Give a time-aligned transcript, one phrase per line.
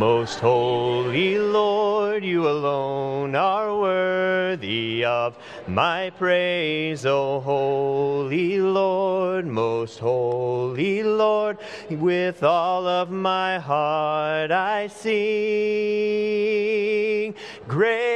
[0.00, 5.36] Most holy Lord, you alone are worthy of
[5.68, 11.58] my praise, O holy Lord, most holy Lord.
[11.90, 15.10] With all of my heart I sing,
[17.68, 18.09] Great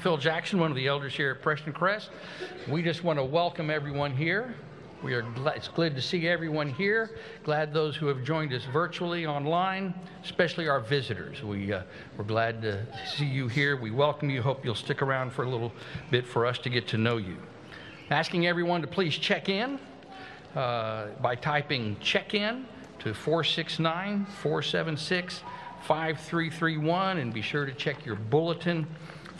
[0.00, 2.08] Phil Jackson, one of the elders here at Preston Crest.
[2.70, 4.54] We just want to welcome everyone here.
[5.02, 7.10] We are glad, it's glad to see everyone here.
[7.44, 9.92] Glad those who have joined us virtually online,
[10.24, 11.42] especially our visitors.
[11.42, 11.82] We, uh,
[12.16, 13.76] we're glad to see you here.
[13.76, 14.40] We welcome you.
[14.40, 15.70] Hope you'll stick around for a little
[16.10, 17.36] bit for us to get to know you.
[18.08, 19.78] Asking everyone to please check in
[20.56, 22.64] uh, by typing check in
[23.00, 25.42] to 469 476
[25.86, 28.86] 5331 and be sure to check your bulletin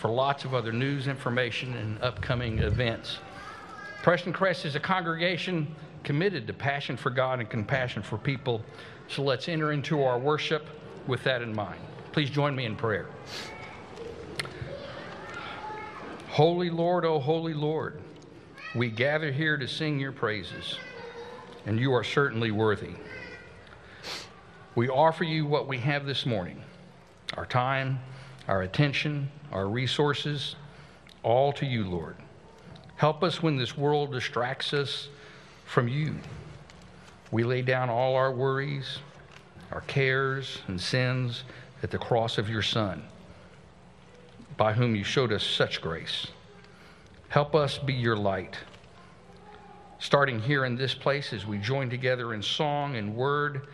[0.00, 3.19] for lots of other news, information, and upcoming events.
[4.02, 5.75] Preston Crest is a congregation
[6.05, 8.62] committed to passion for God and compassion for people.
[9.08, 10.67] So let's enter into our worship
[11.06, 11.79] with that in mind.
[12.12, 13.08] Please join me in prayer.
[16.29, 18.00] Holy Lord, O oh holy Lord,
[18.75, 20.79] we gather here to sing your praises,
[21.67, 22.94] and you are certainly worthy.
[24.75, 26.62] We offer you what we have this morning
[27.37, 28.00] our time,
[28.50, 30.56] our attention, our resources,
[31.23, 32.17] all to you, Lord.
[32.97, 35.08] Help us when this world distracts us
[35.67, 36.17] from you.
[37.31, 38.99] We lay down all our worries,
[39.70, 41.44] our cares, and sins
[41.85, 43.05] at the cross of your Son,
[44.56, 46.26] by whom you showed us such grace.
[47.29, 48.58] Help us be your light.
[50.00, 53.69] Starting here in this place as we join together in song and word,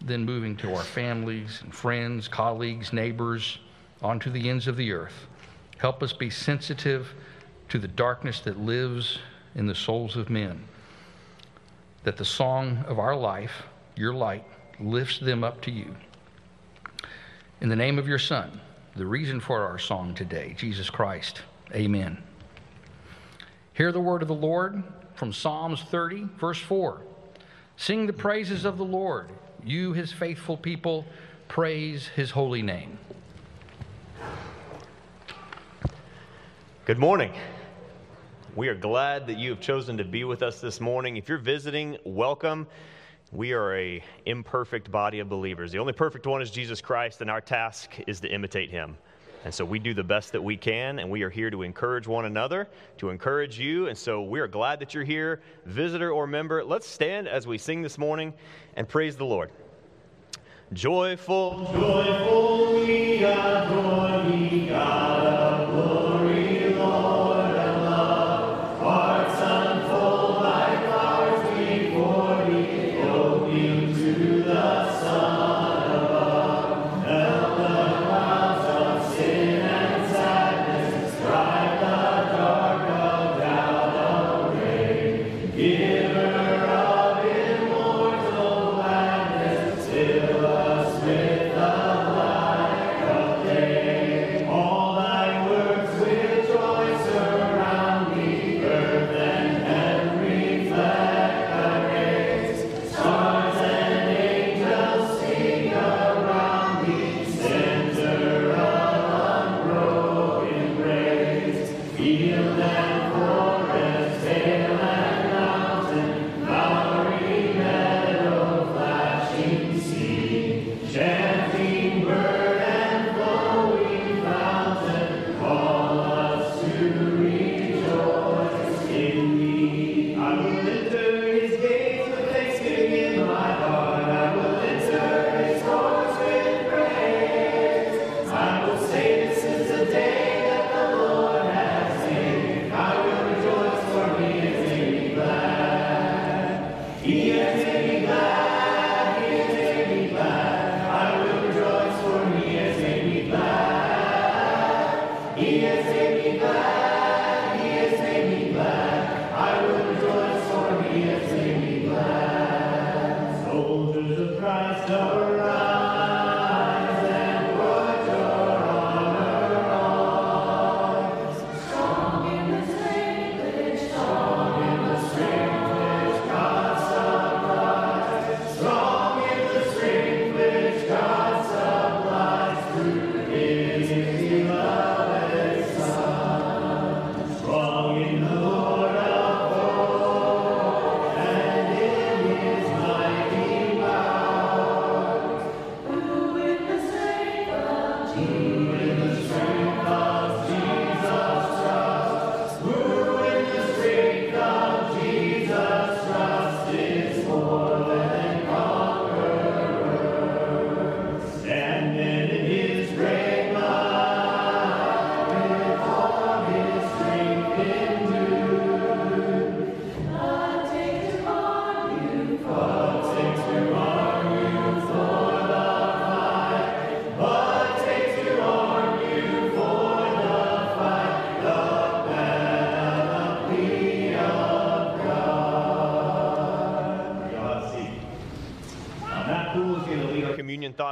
[0.00, 3.58] then moving to our families and friends, colleagues, neighbors,
[4.02, 5.26] onto the ends of the earth.
[5.78, 7.12] Help us be sensitive
[7.68, 9.18] to the darkness that lives
[9.54, 10.64] in the souls of men.
[12.04, 13.62] That the song of our life,
[13.96, 14.44] your light,
[14.80, 15.94] lifts them up to you.
[17.60, 18.60] In the name of your Son,
[18.96, 21.42] the reason for our song today, Jesus Christ,
[21.74, 22.22] amen.
[23.74, 24.82] Hear the word of the Lord
[25.14, 27.00] from Psalms 30, verse 4.
[27.76, 29.30] Sing the praises of the Lord,
[29.64, 31.06] you, his faithful people,
[31.48, 32.98] praise his holy name.
[36.84, 37.32] Good morning.
[38.54, 41.16] We are glad that you have chosen to be with us this morning.
[41.16, 42.66] If you're visiting, welcome.
[43.30, 45.72] We are a imperfect body of believers.
[45.72, 48.98] The only perfect one is Jesus Christ, and our task is to imitate him.
[49.44, 52.06] And so we do the best that we can, and we are here to encourage
[52.06, 53.88] one another, to encourage you.
[53.88, 56.62] And so we are glad that you're here, visitor or member.
[56.62, 58.34] Let's stand as we sing this morning
[58.76, 59.50] and praise the Lord.
[60.72, 66.21] Joyful, joyful we adore thee, God of glory,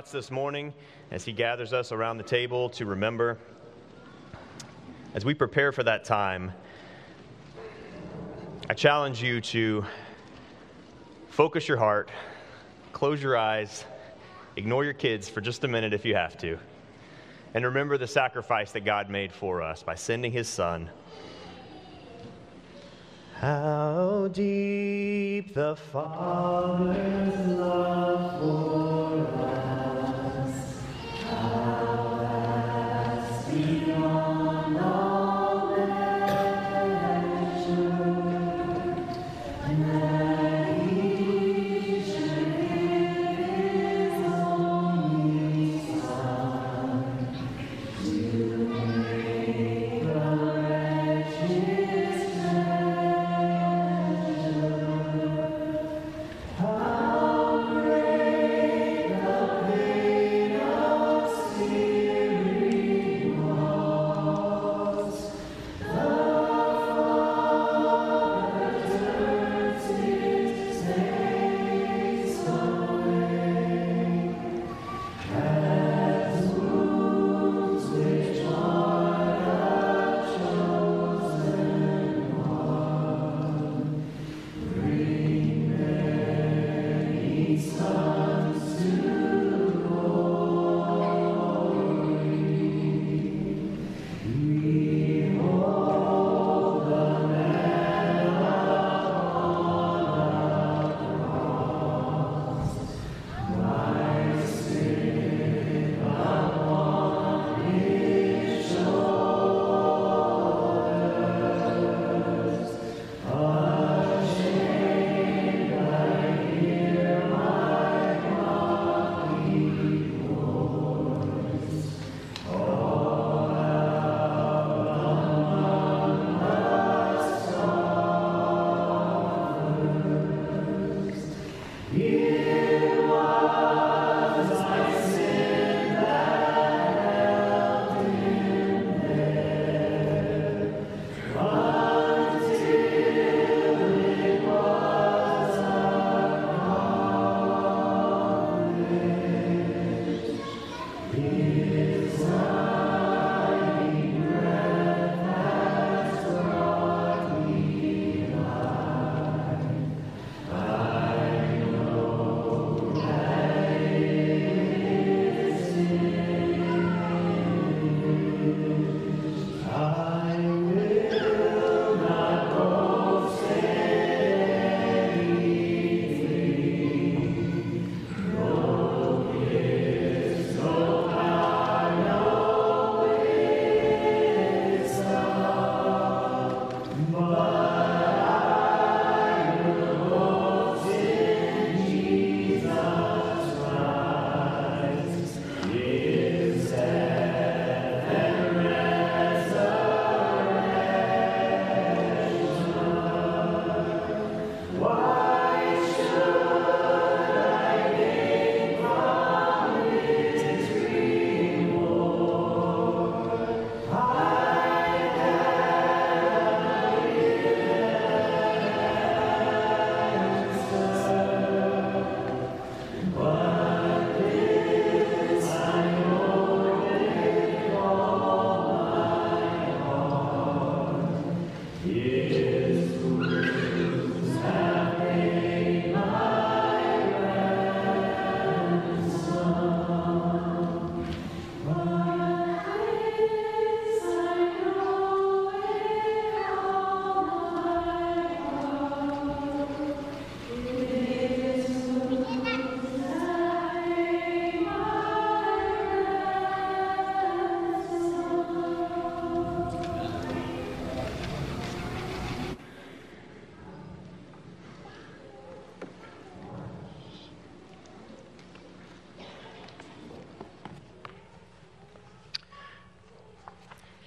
[0.01, 0.73] thoughts this morning
[1.11, 3.37] as he gathers us around the table to remember.
[5.13, 6.53] As we prepare for that time,
[8.71, 9.85] I challenge you to
[11.29, 12.09] focus your heart,
[12.95, 13.85] close your eyes,
[14.57, 16.59] ignore your kids for just a minute if you have to,
[17.53, 20.89] and remember the sacrifice that God made for us by sending his son.
[23.35, 28.90] How deep the Father's love for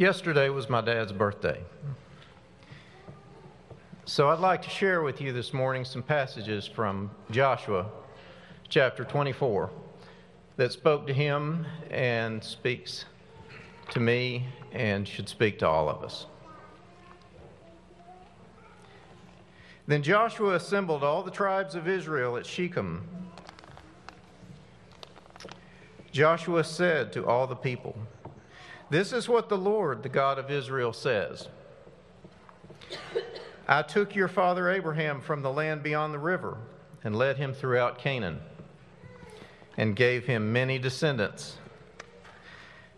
[0.03, 1.61] Yesterday was my dad's birthday.
[4.03, 7.85] So I'd like to share with you this morning some passages from Joshua
[8.67, 9.69] chapter 24
[10.57, 13.05] that spoke to him and speaks
[13.91, 16.25] to me and should speak to all of us.
[19.87, 23.07] Then Joshua assembled all the tribes of Israel at Shechem
[26.13, 27.97] Joshua said to all the people,
[28.93, 31.47] This is what the Lord, the God of Israel, says
[33.67, 36.59] I took your father Abraham from the land beyond the river
[37.03, 38.39] and led him throughout Canaan
[39.77, 41.57] and gave him many descendants.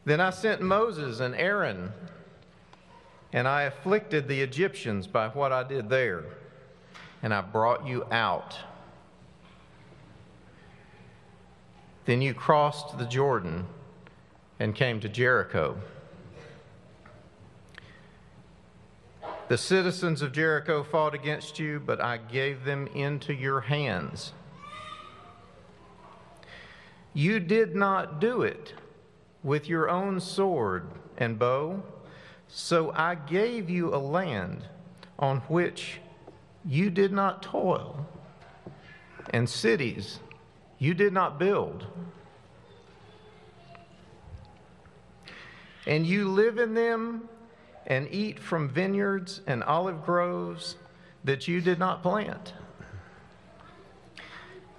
[0.04, 1.94] Then I sent Moses and Aaron,
[3.32, 6.26] and I afflicted the Egyptians by what I did there,
[7.24, 8.60] and I brought you out.
[12.04, 13.68] Then you crossed the Jordan
[14.60, 15.78] and came to Jericho.
[19.48, 24.34] The citizens of Jericho fought against you, but I gave them into your hands.
[27.14, 28.74] You did not do it
[29.44, 30.88] with your own sword
[31.18, 31.84] and bow,
[32.48, 34.66] so I gave you a land
[35.20, 36.00] on which
[36.66, 38.06] you did not toil,
[39.30, 40.20] and cities
[40.80, 41.86] you did not build.
[45.88, 47.30] And you live in them
[47.88, 50.76] and eat from vineyards and olive groves
[51.24, 52.54] that you did not plant.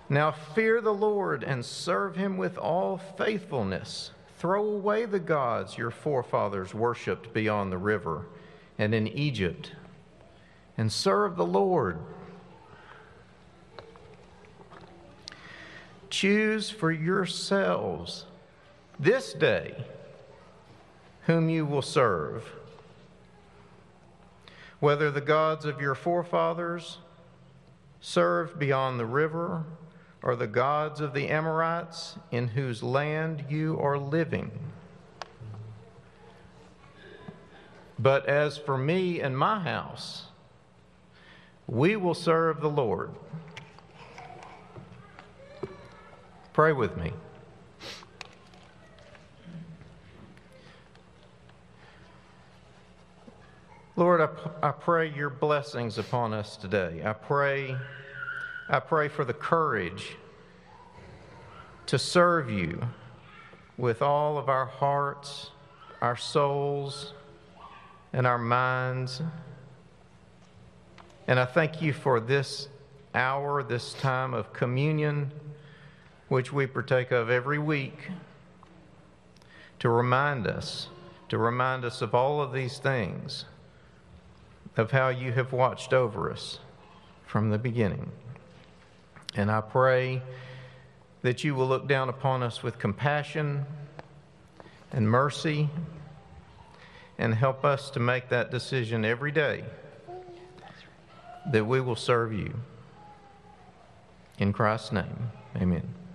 [0.09, 4.13] Now fear the Lord and serve him with all faithfulness.
[4.39, 8.27] Throw away the gods your forefathers worshipped beyond the river
[8.79, 9.73] and in Egypt,
[10.77, 11.99] and serve the Lord.
[16.11, 18.27] Choose for yourselves
[18.99, 19.85] this day
[21.27, 22.53] whom you will serve,
[24.79, 26.99] whether the gods of your forefathers
[28.01, 29.65] served beyond the river
[30.23, 34.51] or the gods of the Amorites in whose land you are living.
[37.99, 40.27] But as for me and my house,
[41.67, 43.11] we will serve the Lord.
[46.53, 47.13] Pray with me.
[53.99, 54.29] Lord, I,
[54.69, 57.01] I pray your blessings upon us today.
[57.03, 57.75] I pray,
[58.69, 60.17] I pray for the courage
[61.87, 62.89] to serve you
[63.79, 65.51] with all of our hearts,
[66.03, 67.15] our souls,
[68.13, 69.23] and our minds.
[71.27, 72.69] And I thank you for this
[73.15, 75.33] hour, this time of communion,
[76.29, 78.11] which we partake of every week,
[79.79, 80.89] to remind us,
[81.31, 83.47] to remind us of all of these things
[84.77, 86.59] of how you have watched over us
[87.27, 88.11] from the beginning.
[89.35, 90.23] And I pray
[91.23, 93.67] that you will look down upon us with compassion
[94.93, 95.69] and mercy
[97.19, 99.65] and help us to make that decision every day
[101.53, 102.55] that we will serve you.
[104.39, 106.06] In Christ's name, amen.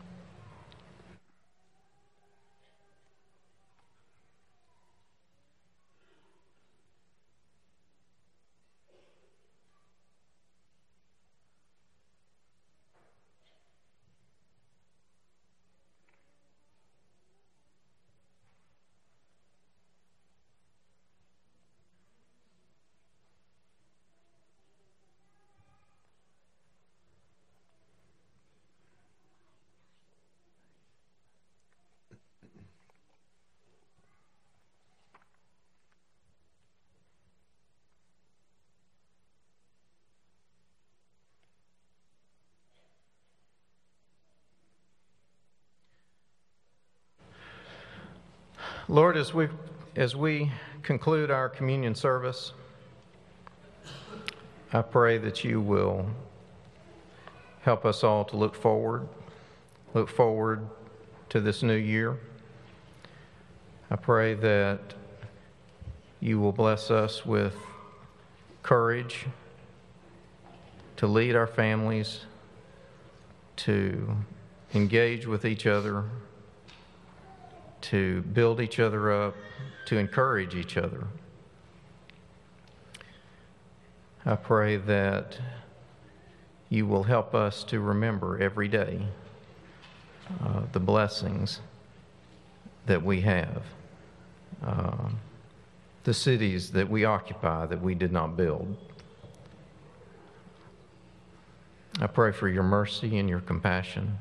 [48.91, 49.47] Lord, as we,
[49.95, 50.51] as we
[50.83, 52.51] conclude our communion service,
[54.73, 56.07] I pray that you will
[57.61, 59.07] help us all to look forward,
[59.93, 60.67] look forward
[61.29, 62.19] to this new year.
[63.89, 64.93] I pray that
[66.19, 67.55] you will bless us with
[68.61, 69.25] courage
[70.97, 72.25] to lead our families,
[73.55, 74.17] to
[74.73, 76.03] engage with each other
[77.81, 79.35] to build each other up,
[79.85, 81.07] to encourage each other.
[84.25, 85.39] I pray that
[86.69, 89.01] you will help us to remember every day
[90.43, 91.59] uh, the blessings
[92.85, 93.63] that we have,
[94.65, 95.09] uh,
[96.03, 98.77] the cities that we occupy that we did not build.
[101.99, 104.17] I pray for your mercy and your compassion.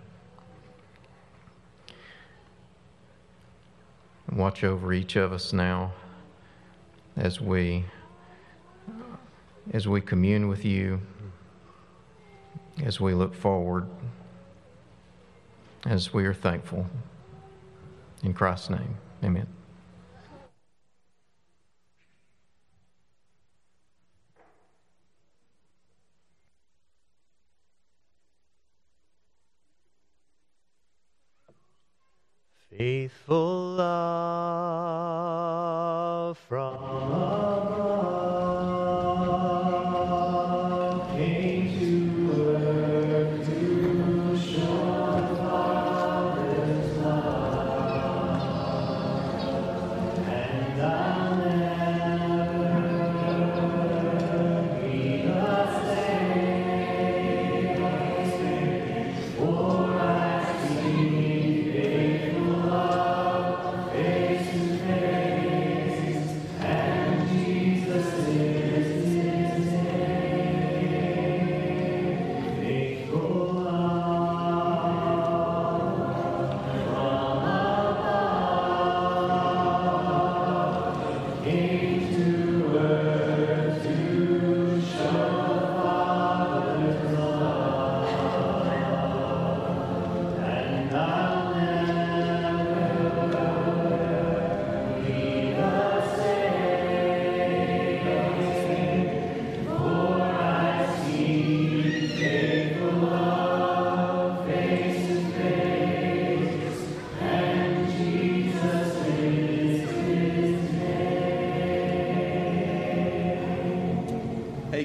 [4.33, 5.93] Watch over each of us now
[7.17, 7.85] as we
[9.73, 11.01] as we commune with you,
[12.83, 13.89] as we look forward,
[15.87, 16.87] as we are thankful.
[18.23, 19.47] In Christ's name, amen.
[32.81, 34.40] Faithful love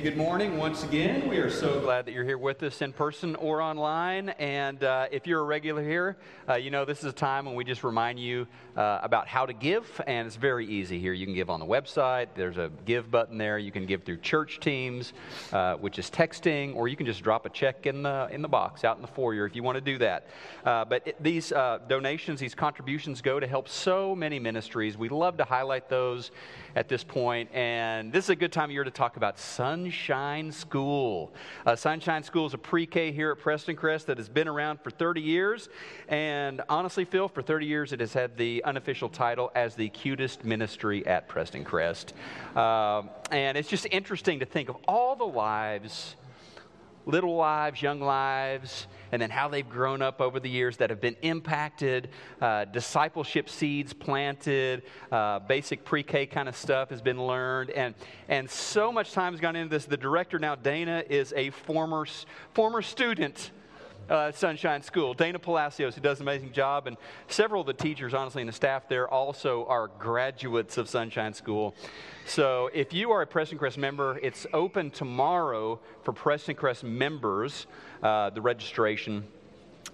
[0.06, 1.28] good morning once again.
[1.28, 4.30] We are so glad that you're here with us in person or online.
[4.30, 6.16] And uh, if you're a regular here,
[6.48, 8.46] uh, you know this is a time when we just remind you
[8.78, 10.00] uh, about how to give.
[10.06, 11.12] And it's very easy here.
[11.14, 13.58] You can give on the website, there's a give button there.
[13.58, 15.14] You can give through church teams,
[15.52, 18.48] uh, which is texting, or you can just drop a check in the, in the
[18.48, 20.28] box out in the foyer if you want to do that.
[20.64, 25.00] Uh, but it, these uh, donations, these contributions go to help so many ministries.
[25.00, 26.30] We love to highlight those
[26.76, 27.16] at this point.
[27.16, 29.95] point, and this is a good time of year to talk about Sunshine
[30.52, 31.34] School.
[31.66, 34.82] Uh, Sunshine School is a pre K here at Preston Crest that has been around
[34.82, 35.70] for 30 years,
[36.08, 40.44] and honestly, Phil, for 30 years it has had the unofficial title as the cutest
[40.44, 42.14] ministry at Preston Crest.
[42.56, 46.16] Um, and it's just interesting to think of all the lives
[47.06, 51.00] little lives, young lives, and then how they've grown up over the years that have
[51.00, 52.10] been impacted,
[52.42, 57.96] uh, discipleship seeds planted, uh, basic pre K kind of stuff has been learned, and,
[58.28, 59.86] and so much time has gone into this.
[59.86, 62.06] The director now, Dana, is a former,
[62.54, 63.52] former student.
[64.08, 66.96] Uh, Sunshine School, Dana Palacios, who does an amazing job, and
[67.28, 71.74] several of the teachers, honestly, and the staff there also are graduates of Sunshine School.
[72.28, 77.66] So if you are a Preston Crest member, it's open tomorrow for Preston Crest members,
[78.06, 79.26] uh, the registration.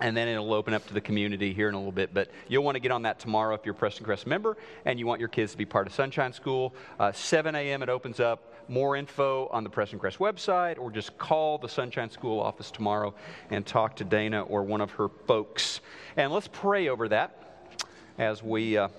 [0.01, 2.13] And then it'll open up to the community here in a little bit.
[2.13, 4.99] But you'll want to get on that tomorrow if you're a Preston Crest member and
[4.99, 6.73] you want your kids to be part of Sunshine School.
[6.99, 7.81] Uh, 7 a.m.
[7.81, 8.53] it opens up.
[8.67, 13.13] More info on the Preston Crest website, or just call the Sunshine School office tomorrow
[13.49, 15.79] and talk to Dana or one of her folks.
[16.17, 17.69] And let's pray over that
[18.17, 18.89] as we uh,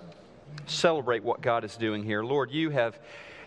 [0.65, 2.23] celebrate what God is doing here.
[2.23, 2.97] Lord, you have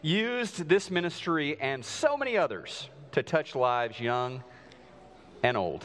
[0.01, 4.45] used this ministry and so many others to touch lives young
[5.43, 5.85] and old.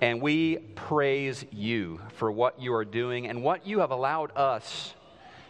[0.00, 4.94] And we praise you for what you are doing and what you have allowed us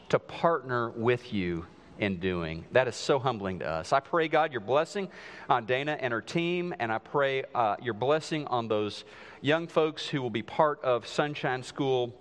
[0.09, 1.67] to partner with you
[1.99, 2.65] in doing.
[2.73, 3.93] That is so humbling to us.
[3.93, 5.09] I pray, God, your blessing
[5.49, 9.05] on Dana and her team, and I pray uh, your blessing on those
[9.41, 12.15] young folks who will be part of Sunshine School.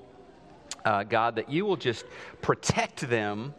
[0.83, 2.05] Uh, God, that you will just
[2.41, 3.53] protect them,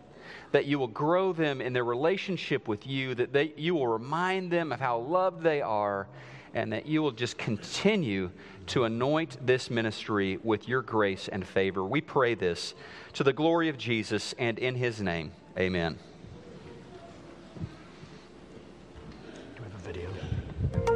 [0.52, 4.50] that you will grow them in their relationship with you, that they, you will remind
[4.50, 6.08] them of how loved they are,
[6.54, 8.30] and that you will just continue
[8.66, 11.84] to anoint this ministry with your grace and favor.
[11.84, 12.74] We pray this
[13.14, 15.32] to the glory of Jesus and in his name.
[15.58, 15.98] Amen.
[19.56, 20.87] Do we have a video?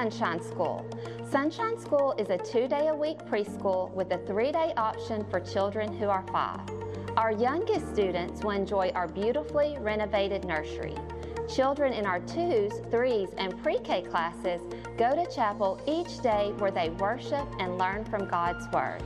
[0.00, 0.86] Sunshine School.
[1.30, 5.40] Sunshine School is a two day a week preschool with a three day option for
[5.40, 6.62] children who are five.
[7.18, 10.94] Our youngest students will enjoy our beautifully renovated nursery.
[11.54, 14.62] Children in our twos, threes, and pre K classes
[14.96, 19.02] go to chapel each day where they worship and learn from God's Word.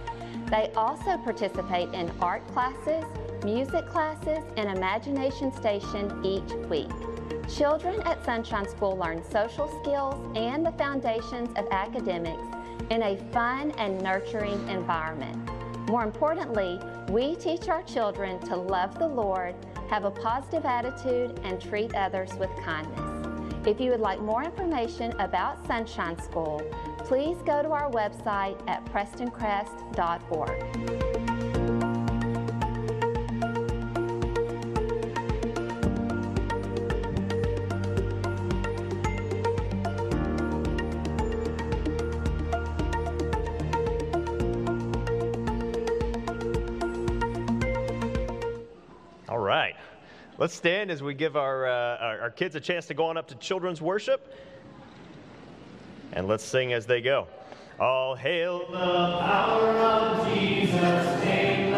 [0.47, 3.05] They also participate in art classes,
[3.43, 7.14] music classes, and imagination station each week.
[7.49, 12.43] Children at Sunshine School learn social skills and the foundations of academics
[12.91, 15.39] in a fun and nurturing environment.
[15.89, 16.81] More importantly,
[17.11, 19.55] we teach our children to love the Lord,
[19.91, 23.67] have a positive attitude, and treat others with kindness.
[23.67, 26.63] If you would like more information about Sunshine School,
[26.99, 31.34] please go to our website at prestoncrest.org.
[50.45, 53.17] Let's stand as we give our, uh, our, our kids a chance to go on
[53.17, 54.31] up to children's worship.
[56.13, 57.29] And let's sing as they go.
[57.81, 61.73] All hail the Power of Jesus' name,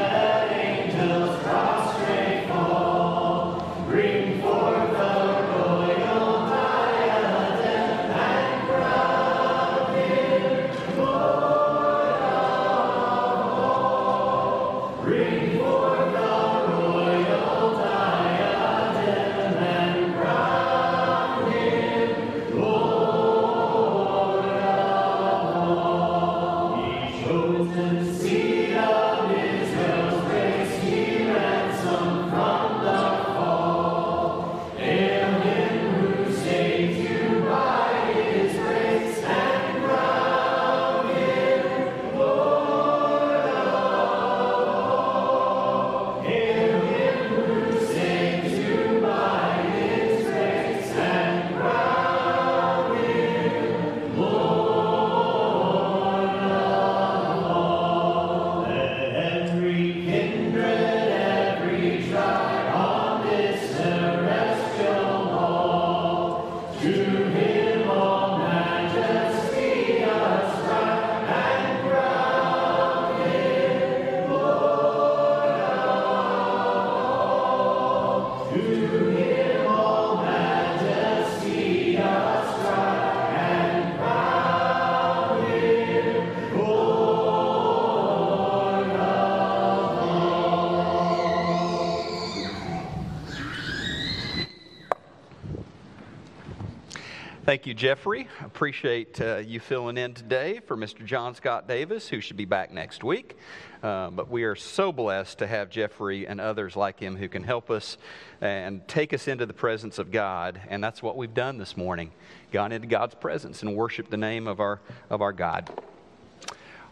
[97.56, 98.28] Thank you, Jeffrey.
[98.44, 101.02] Appreciate uh, you filling in today for Mr.
[101.06, 103.38] John Scott Davis, who should be back next week.
[103.82, 107.42] Uh, but we are so blessed to have Jeffrey and others like him who can
[107.42, 107.96] help us
[108.42, 110.60] and take us into the presence of God.
[110.68, 112.10] And that's what we've done this morning
[112.52, 115.70] gone into God's presence and worshiped the name of our, of our God.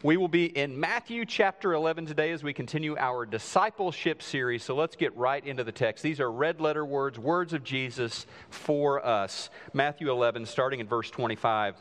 [0.04, 4.62] We will be in Matthew chapter 11 today as we continue our discipleship series.
[4.62, 6.02] So let's get right into the text.
[6.02, 9.48] These are red letter words, words of Jesus for us.
[9.72, 11.76] Matthew 11, starting in verse 25.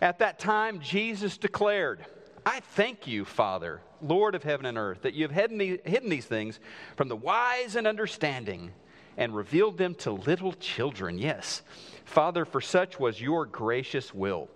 [0.00, 2.06] At that time, Jesus declared,
[2.46, 6.08] I thank you, Father, Lord of heaven and earth, that you have hidden these, hidden
[6.08, 6.58] these things
[6.96, 8.70] from the wise and understanding
[9.16, 11.18] and revealed them to little children.
[11.18, 11.62] Yes,
[12.04, 14.48] Father, for such was your gracious will.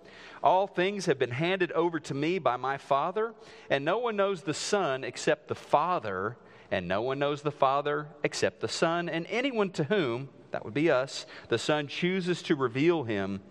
[0.43, 3.33] All things have been handed over to me by my Father,
[3.69, 6.37] and no one knows the Son except the Father,
[6.69, 10.73] and no one knows the Father except the Son, and anyone to whom, that would
[10.73, 13.41] be us, the Son chooses to reveal him.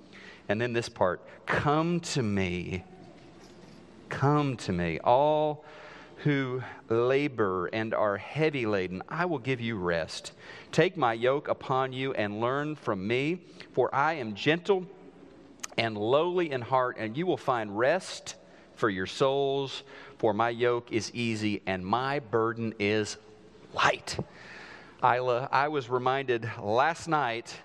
[0.49, 2.85] And then this part come to me.
[4.09, 5.65] Come to me, all
[6.27, 10.33] who labor and are heavy laden, I will give you rest.
[10.73, 14.87] Take my yoke upon you and learn from me, for I am gentle
[15.79, 18.35] and lowly in heart, and you will find rest
[18.75, 19.85] for your souls.
[20.19, 23.19] For my yoke is easy and my burden is
[23.73, 24.19] light.
[25.05, 27.57] Isla, I was reminded last night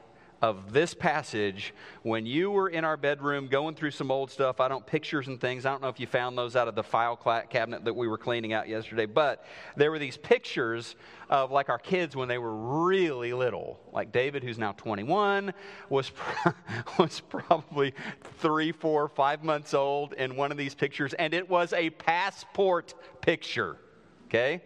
[0.41, 4.59] of this passage when you were in our bedroom going through some old stuff.
[4.59, 5.65] I don't pictures and things.
[5.65, 7.15] I don't know if you found those out of the file
[7.49, 10.95] cabinet that we were cleaning out yesterday, but there were these pictures
[11.29, 13.79] of like our kids when they were really little.
[13.93, 15.53] Like David, who's now 21,
[15.89, 16.11] was
[16.97, 17.93] was probably
[18.39, 22.95] three, four, five months old in one of these pictures, and it was a passport
[23.21, 23.77] picture.
[24.25, 24.61] Okay.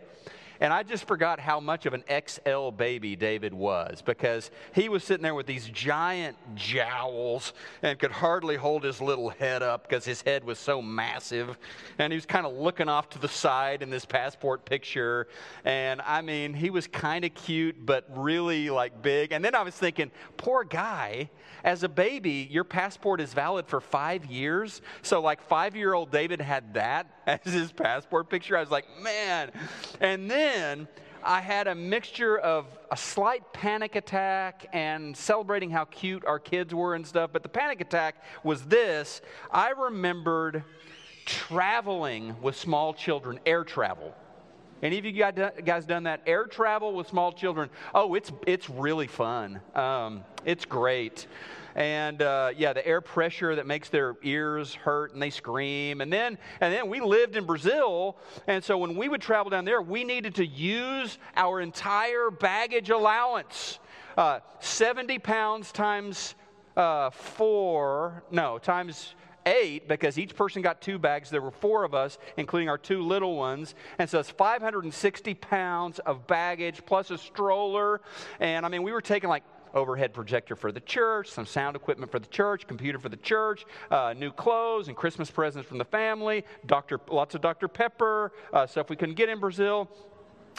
[0.66, 5.04] And I just forgot how much of an XL baby David was because he was
[5.04, 10.06] sitting there with these giant jowls and could hardly hold his little head up because
[10.06, 11.56] his head was so massive.
[12.00, 15.28] And he was kind of looking off to the side in this passport picture.
[15.66, 19.34] And I mean, he was kind of cute, but really like big.
[19.34, 21.30] And then I was thinking, poor guy,
[21.64, 24.82] as a baby, your passport is valid for five years.
[25.04, 28.58] So, like, five year old David had that as his passport picture.
[28.58, 29.52] I was like, man.
[30.00, 30.88] And then
[31.24, 36.74] I had a mixture of a slight panic attack and celebrating how cute our kids
[36.74, 37.32] were and stuff.
[37.34, 40.64] But the panic attack was this I remembered
[41.26, 44.14] traveling with small children, air travel.
[44.84, 46.22] Any of you guys done that?
[46.28, 47.70] Air travel with small children.
[47.96, 49.60] Oh, it's, it's really fun.
[49.74, 51.26] Um, it's great.
[51.76, 56.02] And uh, yeah, the air pressure that makes their ears hurt and they scream.
[56.02, 58.18] And then, and then we lived in Brazil.
[58.48, 62.90] And so when we would travel down there, we needed to use our entire baggage
[62.90, 63.80] allowance
[64.18, 66.36] uh, 70 pounds times
[66.78, 71.30] uh, four, no, times eight because each person got two bags.
[71.30, 73.76] There were four of us, including our two little ones.
[74.00, 78.02] And so it's 560 pounds of baggage plus a stroller.
[78.40, 79.44] And I mean, we were taking like
[79.76, 83.66] overhead projector for the church, some sound equipment for the church, computer for the church,
[83.92, 87.00] uh, new clothes and Christmas presents from the family, Dr.
[87.10, 87.68] lots of Dr.
[87.68, 89.90] Pepper, uh, stuff we couldn't get in Brazil.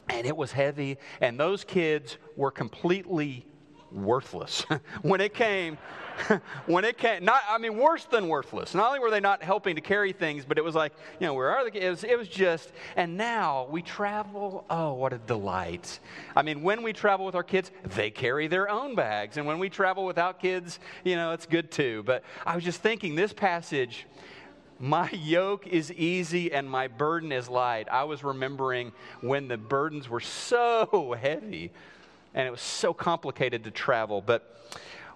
[0.09, 3.45] And it was heavy, and those kids were completely
[3.93, 4.65] worthless.
[5.03, 5.79] When it came
[6.67, 8.75] when it came not i mean worse than worthless.
[8.75, 11.35] Not only were they not helping to carry things but it was like you know
[11.35, 15.19] where are the it was, it was just and now we travel oh what a
[15.19, 16.01] delight.
[16.35, 19.37] I mean when we travel with our kids they carry their own bags.
[19.37, 22.03] And when we travel without kids you know it's good too.
[22.05, 24.07] But i was just thinking this passage
[24.79, 27.89] my yoke is easy and my burden is light.
[27.91, 31.73] I was remembering when the burdens were so heavy
[32.37, 34.21] and it was so complicated to travel.
[34.21, 34.57] But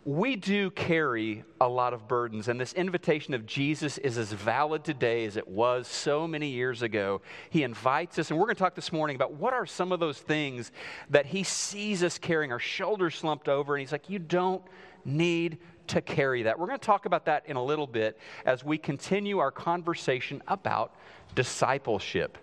[0.04, 4.82] we do carry a lot of burdens, and this invitation of Jesus is as valid
[4.82, 7.20] today as it was so many years ago.
[7.50, 10.00] He invites us, and we're going to talk this morning about what are some of
[10.00, 10.72] those things
[11.10, 14.62] that He sees us carrying, our shoulders slumped over, and He's like, You don't
[15.04, 16.58] need to carry that.
[16.58, 20.42] We're going to talk about that in a little bit as we continue our conversation
[20.48, 20.94] about
[21.34, 22.38] discipleship.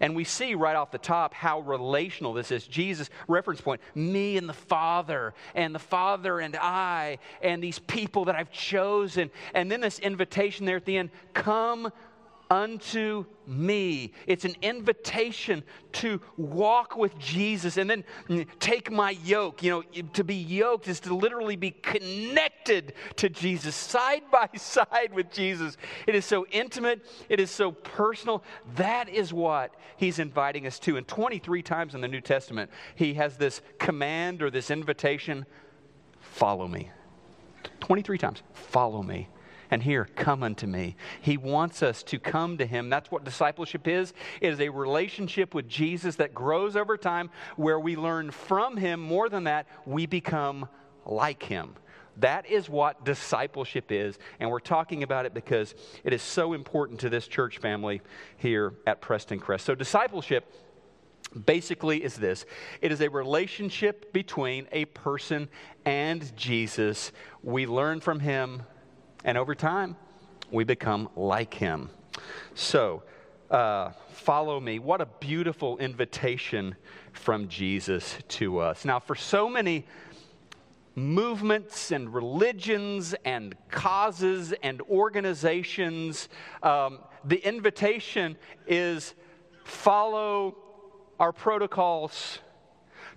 [0.00, 2.66] And we see right off the top how relational this is.
[2.66, 8.24] Jesus, reference point, me and the Father, and the Father and I, and these people
[8.26, 9.30] that I've chosen.
[9.54, 11.92] And then this invitation there at the end come
[12.52, 14.12] unto me.
[14.26, 18.04] It's an invitation to walk with Jesus and then
[18.60, 19.62] take my yoke.
[19.62, 25.14] You know, to be yoked is to literally be connected to Jesus, side by side
[25.14, 25.78] with Jesus.
[26.06, 28.44] It is so intimate, it is so personal.
[28.76, 30.98] That is what he's inviting us to.
[30.98, 35.46] And 23 times in the New Testament, he has this command or this invitation
[36.20, 36.90] follow me.
[37.80, 39.28] 23 times, follow me
[39.72, 40.96] and here, come unto me.
[41.22, 42.90] He wants us to come to him.
[42.90, 44.12] That's what discipleship is.
[44.42, 49.00] It is a relationship with Jesus that grows over time where we learn from him.
[49.00, 50.68] More than that, we become
[51.06, 51.74] like him.
[52.18, 57.00] That is what discipleship is, and we're talking about it because it is so important
[57.00, 58.02] to this church family
[58.36, 59.62] here at Prestoncrest.
[59.62, 60.52] So, discipleship
[61.46, 62.44] basically is this
[62.82, 65.48] it is a relationship between a person
[65.86, 67.10] and Jesus.
[67.42, 68.64] We learn from him,
[69.24, 69.96] and over time,
[70.50, 71.90] we become like him.
[72.54, 73.02] So,
[73.50, 74.78] uh, follow me.
[74.78, 76.74] What a beautiful invitation
[77.12, 78.84] from Jesus to us.
[78.84, 79.86] Now, for so many
[80.94, 86.28] movements and religions and causes and organizations,
[86.62, 89.14] um, the invitation is
[89.64, 90.56] follow
[91.20, 92.40] our protocols,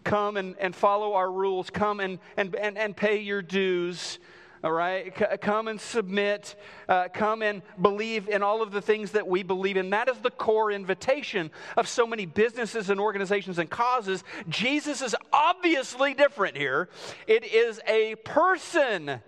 [0.04, 4.20] come and, and follow our rules, come and, and, and, and pay your dues
[4.66, 5.14] all right?
[5.18, 6.56] C- come and submit.
[6.90, 9.92] Uh, come and believe in all of the things that we believe in.
[9.92, 14.24] That is the core invitation of so many businesses and organizations and causes.
[14.50, 16.90] Jesus is obviously different here.
[17.28, 19.22] It is a person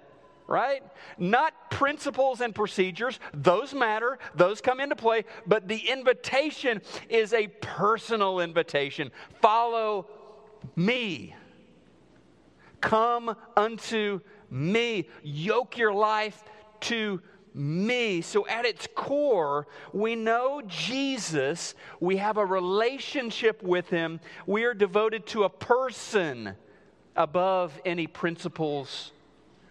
[0.50, 0.82] right?
[1.18, 3.20] Not principles and procedures.
[3.34, 9.12] Those matter, those come into play, but the invitation is a personal invitation.
[9.42, 10.08] Follow
[10.78, 11.36] me.
[12.80, 15.10] Come unto me.
[15.24, 16.44] Yoke your life
[16.82, 17.22] to
[17.54, 18.22] me.
[18.22, 21.76] So, at its core, we know Jesus.
[22.00, 24.20] We have a relationship with him.
[24.46, 26.56] We are devoted to a person
[27.16, 29.12] above any principles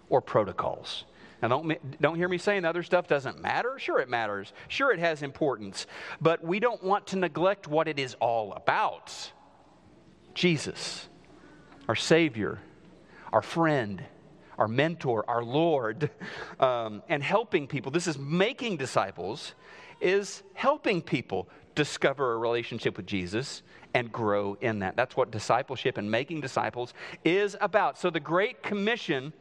[0.08, 1.04] or protocols.
[1.42, 3.78] Now, don't, don't hear me saying other stuff doesn't matter.
[3.78, 4.52] Sure, it matters.
[4.68, 5.86] Sure, it has importance.
[6.20, 9.32] But we don't want to neglect what it is all about
[10.34, 11.08] Jesus,
[11.88, 12.58] our Savior,
[13.32, 14.02] our friend
[14.58, 16.10] our mentor, our Lord,
[16.60, 17.90] um, and helping people.
[17.90, 19.54] This is making disciples,
[20.00, 23.62] is helping people discover a relationship with Jesus
[23.94, 24.96] and grow in that.
[24.96, 26.94] That's what discipleship and making disciples
[27.24, 27.98] is about.
[27.98, 29.32] So the Great Commission.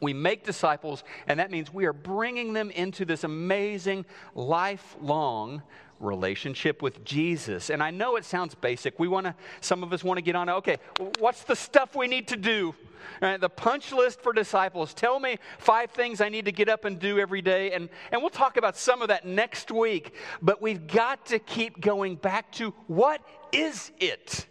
[0.00, 5.62] We make disciples, and that means we are bringing them into this amazing, lifelong
[6.04, 7.70] relationship with Jesus.
[7.70, 8.98] And I know it sounds basic.
[8.98, 10.78] We want to, some of us want to get on, okay,
[11.18, 12.74] what's the stuff we need to do?
[13.20, 14.94] Right, the punch list for disciples.
[14.94, 17.72] Tell me five things I need to get up and do every day.
[17.72, 20.14] And, and we'll talk about some of that next week.
[20.42, 23.20] But we've got to keep going back to what
[23.52, 24.46] is it?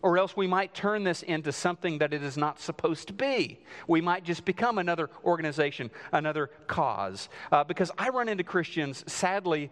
[0.00, 3.58] Or else we might turn this into something that it is not supposed to be.
[3.88, 7.28] We might just become another organization, another cause.
[7.50, 9.70] Uh, because I run into Christians, sadly,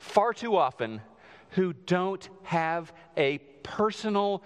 [0.00, 1.00] far too often,
[1.50, 4.42] who don't have a personal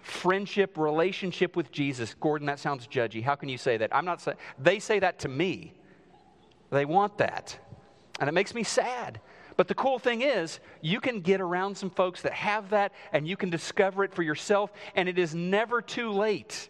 [0.00, 2.14] friendship, relationship with Jesus.
[2.14, 3.22] Gordon, that sounds judgy.
[3.22, 3.94] How can you say that?
[3.94, 5.74] I'm not saying, they say that to me.
[6.70, 7.58] They want that.
[8.20, 9.20] And it makes me sad
[9.56, 13.26] but the cool thing is, you can get around some folks that have that and
[13.26, 16.68] you can discover it for yourself, and it is never too late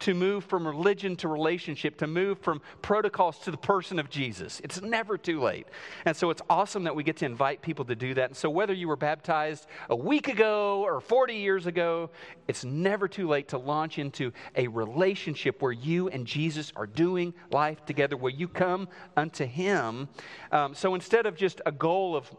[0.00, 4.60] to move from religion to relationship, to move from protocols to the person of Jesus.
[4.64, 5.66] It's never too late.
[6.04, 8.30] And so it's awesome that we get to invite people to do that.
[8.30, 12.10] And so whether you were baptized a week ago or 40 years ago,
[12.48, 17.34] it's never too late to launch into a relationship where you and Jesus are doing
[17.50, 20.08] life together, where you come unto Him.
[20.52, 22.30] Um, so instead of just a goal of,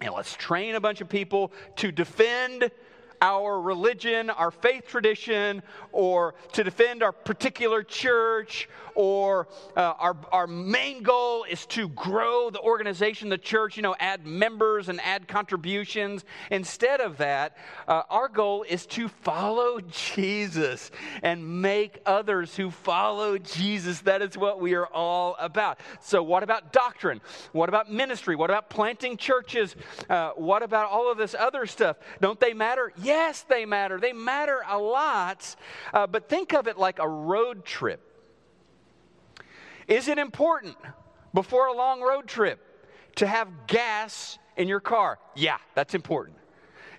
[0.00, 2.70] you know, let's train a bunch of people to defend
[3.20, 5.62] our religion, our faith tradition,
[5.92, 12.50] or to defend our particular church, or uh, our, our main goal is to grow
[12.50, 16.24] the organization, the church, you know, add members and add contributions.
[16.50, 17.56] Instead of that,
[17.88, 19.80] uh, our goal is to follow
[20.14, 20.90] Jesus
[21.22, 24.00] and make others who follow Jesus.
[24.00, 25.80] That is what we are all about.
[26.00, 27.20] So, what about doctrine?
[27.52, 28.36] What about ministry?
[28.36, 29.76] What about planting churches?
[30.08, 31.96] Uh, what about all of this other stuff?
[32.20, 32.92] Don't they matter?
[33.02, 33.98] Yes, they matter.
[33.98, 35.56] They matter a lot.
[35.92, 38.09] Uh, but think of it like a road trip.
[39.90, 40.76] Is it important
[41.34, 42.60] before a long road trip
[43.16, 45.18] to have gas in your car?
[45.34, 46.36] Yeah, that's important.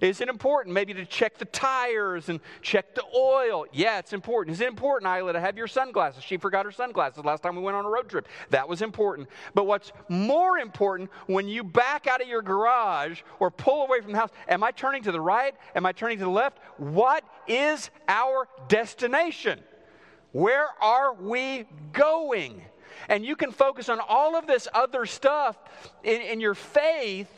[0.01, 3.65] Is it important maybe to check the tires and check the oil?
[3.71, 4.55] Yeah, it's important.
[4.55, 6.23] Is it important, Isla, to have your sunglasses?
[6.23, 8.27] She forgot her sunglasses last time we went on a road trip.
[8.49, 9.29] That was important.
[9.53, 14.11] But what's more important when you back out of your garage or pull away from
[14.11, 15.55] the house, am I turning to the right?
[15.75, 16.57] Am I turning to the left?
[16.77, 19.59] What is our destination?
[20.33, 22.63] Where are we going?
[23.09, 25.57] And you can focus on all of this other stuff
[26.03, 27.29] in, in your faith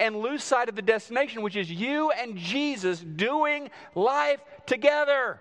[0.00, 5.38] and lose sight of the destination, which is you and Jesus doing life together,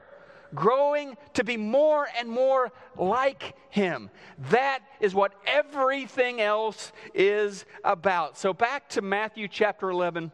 [0.53, 4.09] growing to be more and more like Him.
[4.49, 8.37] That is what everything else is about.
[8.37, 10.31] So, back to Matthew chapter 11,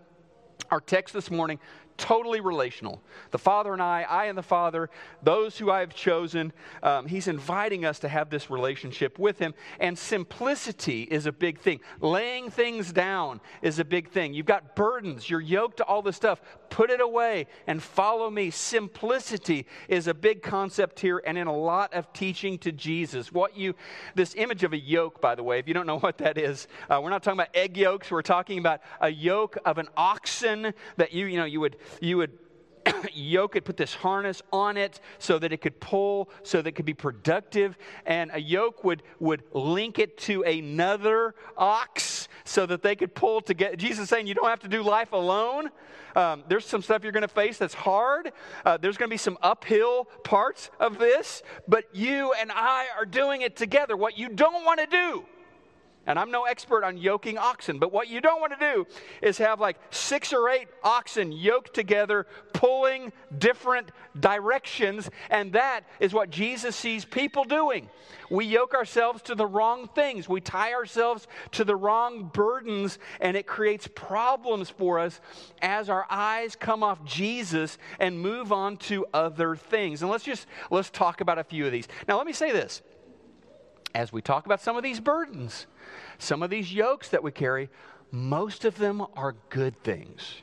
[0.72, 1.60] our text this morning
[1.98, 3.02] totally relational.
[3.32, 4.90] The Father and I, I and the Father,
[5.24, 9.54] those who I have chosen, um, He's inviting us to have this relationship with Him.
[9.80, 11.80] And simplicity is a big thing.
[12.02, 14.34] Laying things down is a big thing.
[14.34, 16.42] You've got burdens, you're yoked to all this stuff.
[16.70, 18.50] Put it away and follow me.
[18.50, 23.32] Simplicity is a big concept here and in a lot of teaching to Jesus.
[23.32, 23.76] What you,
[24.16, 26.68] this image of a yoke, by the way, if you don't know what that is,
[26.90, 30.74] uh, we're not talking about egg yolks, we're talking about a yoke of an oxen
[30.98, 32.38] that you, you know, you would you would
[33.14, 36.72] yoke it, put this harness on it so that it could pull, so that it
[36.74, 37.78] could be productive.
[38.06, 43.42] And a yoke would, would link it to another ox so that they could pull
[43.42, 43.76] together.
[43.76, 45.70] Jesus saying you don't have to do life alone.
[46.16, 48.32] Um, there's some stuff you're going to face that's hard.
[48.64, 53.06] Uh, there's going to be some uphill parts of this, but you and I are
[53.06, 53.98] doing it together.
[53.98, 55.26] What you don't want to do
[56.08, 58.88] and I'm no expert on yoking oxen, but what you don't want to do
[59.22, 63.90] is have like six or eight oxen yoked together, pulling different
[64.20, 65.10] directions.
[65.30, 67.90] And that is what Jesus sees people doing.
[68.30, 73.38] We yoke ourselves to the wrong things, we tie ourselves to the wrong burdens, and
[73.38, 75.22] it creates problems for us
[75.62, 80.02] as our eyes come off Jesus and move on to other things.
[80.02, 81.88] And let's just let's talk about a few of these.
[82.08, 82.82] Now, let me say this
[83.96, 85.66] as we talk about some of these burdens,
[86.20, 87.70] some of these yokes that we carry,
[88.12, 90.42] most of them are good things.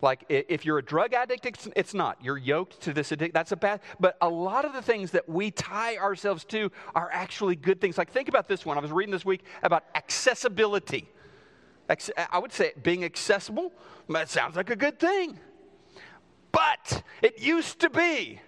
[0.00, 2.18] Like if you're a drug addict, it's, not.
[2.22, 3.32] You're yoked to this addiction.
[3.34, 3.80] That's a bad.
[3.98, 7.98] But a lot of the things that we tie ourselves to are actually good things.
[7.98, 8.78] Like think about this one.
[8.78, 11.10] I was reading this week about accessibility.
[11.88, 13.72] I would say being accessible.
[14.08, 15.40] That sounds like a good thing.
[16.52, 18.40] But it used to be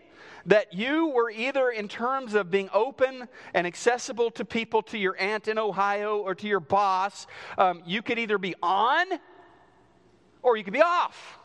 [0.49, 5.15] that you were either in terms of being open and accessible to people, to your
[5.21, 7.27] aunt in Ohio or to your boss,
[7.59, 9.07] um, you could either be on
[10.43, 11.39] or you could be off.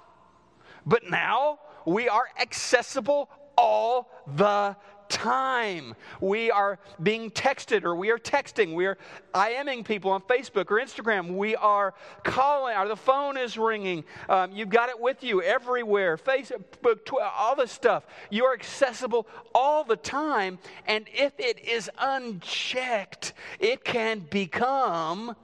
[0.86, 4.76] But now we are accessible all the
[5.10, 5.95] time.
[6.22, 8.74] We are being texted or we are texting.
[8.74, 8.97] We are
[9.34, 11.36] IMing people on Facebook or Instagram.
[11.36, 11.93] We are
[12.24, 14.04] calling or the phone is ringing.
[14.30, 18.06] Um, you've got it with you everywhere Facebook, Twitter, all this stuff.
[18.30, 20.60] You are accessible all the time.
[20.86, 25.36] And if it is unchecked, it can become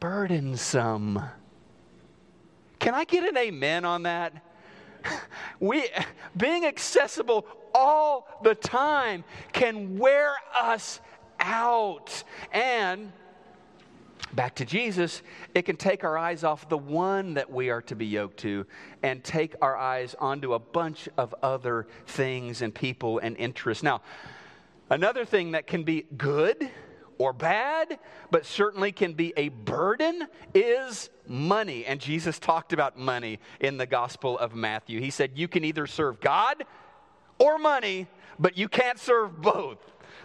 [0.00, 1.22] burdensome.
[2.78, 4.32] Can I get an amen on that?
[5.60, 5.88] We,
[6.36, 11.00] being accessible all the time can wear us
[11.40, 12.24] out.
[12.52, 13.12] And
[14.34, 15.22] back to Jesus,
[15.54, 18.66] it can take our eyes off the one that we are to be yoked to
[19.02, 23.82] and take our eyes onto a bunch of other things and people and interests.
[23.82, 24.02] Now,
[24.90, 26.70] another thing that can be good
[27.18, 27.98] or bad,
[28.30, 31.84] but certainly can be a burden, is money.
[31.84, 35.00] And Jesus talked about money in the Gospel of Matthew.
[35.00, 36.64] He said, You can either serve God
[37.42, 38.06] or money,
[38.38, 39.78] but you can't serve both.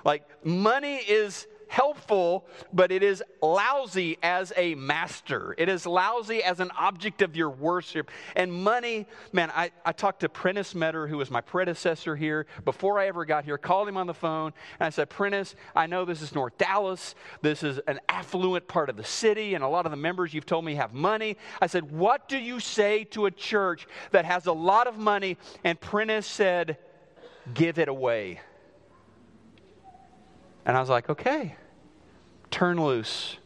[0.04, 5.54] Like, money is helpful, but it is lousy as a master.
[5.58, 8.10] It is lousy as an object of your worship.
[8.36, 13.00] And money, man, I, I talked to Prentice Meador, who was my predecessor here, before
[13.00, 16.06] I ever got here, called him on the phone, and I said, Prentice, I know
[16.06, 17.16] this is North Dallas.
[17.42, 20.46] This is an affluent part of the city, and a lot of the members you've
[20.46, 21.38] told me have money.
[21.62, 25.38] I said, What do you say to a church that has a lot of money?
[25.64, 26.78] And Prentice said,
[27.54, 28.40] Give it away.
[30.66, 31.56] And I was like, okay,
[32.52, 33.38] turn loose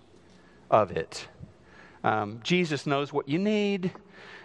[0.70, 1.28] of it.
[2.04, 3.92] Um, Jesus knows what you need.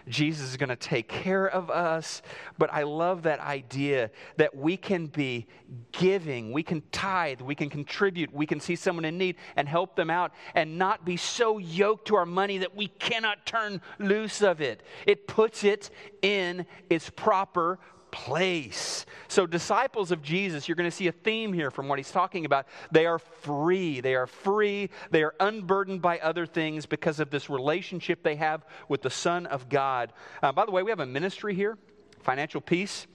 [0.09, 2.22] Jesus is going to take care of us.
[2.59, 5.46] But I love that idea that we can be
[5.92, 9.96] giving, we can tithe, we can contribute, we can see someone in need and help
[9.96, 14.42] them out and not be so yoked to our money that we cannot turn loose
[14.42, 14.82] of it.
[15.07, 15.90] It puts it
[16.22, 17.78] in its proper
[18.11, 19.07] place.
[19.28, 22.44] So, disciples of Jesus, you're going to see a theme here from what he's talking
[22.44, 22.66] about.
[22.90, 24.00] They are free.
[24.00, 24.90] They are free.
[25.11, 29.46] They are unburdened by other things because of this relationship they have with the Son
[29.46, 30.12] of God.
[30.42, 31.78] Uh, by the way, we have a ministry here,
[32.22, 33.07] Financial Peace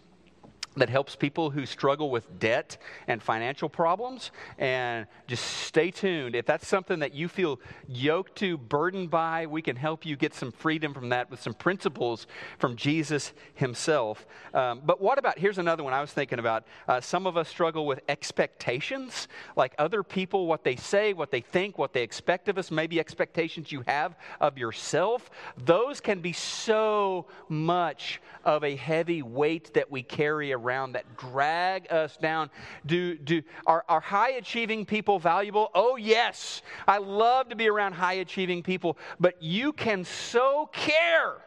[0.77, 4.31] that helps people who struggle with debt and financial problems.
[4.57, 6.33] And just stay tuned.
[6.33, 7.59] If that's something that you feel
[7.89, 11.53] yoked to, burdened by, we can help you get some freedom from that with some
[11.53, 12.25] principles
[12.57, 14.25] from Jesus himself.
[14.53, 16.65] Um, but what about, here's another one I was thinking about.
[16.87, 21.41] Uh, some of us struggle with expectations, like other people, what they say, what they
[21.41, 25.29] think, what they expect of us, maybe expectations you have of yourself.
[25.57, 31.91] Those can be so much of a heavy weight that we carry around that drag
[31.91, 32.49] us down.
[32.85, 35.69] Do, do, are, are high achieving people valuable?
[35.73, 36.61] Oh, yes.
[36.87, 41.37] I love to be around high achieving people, but you can so care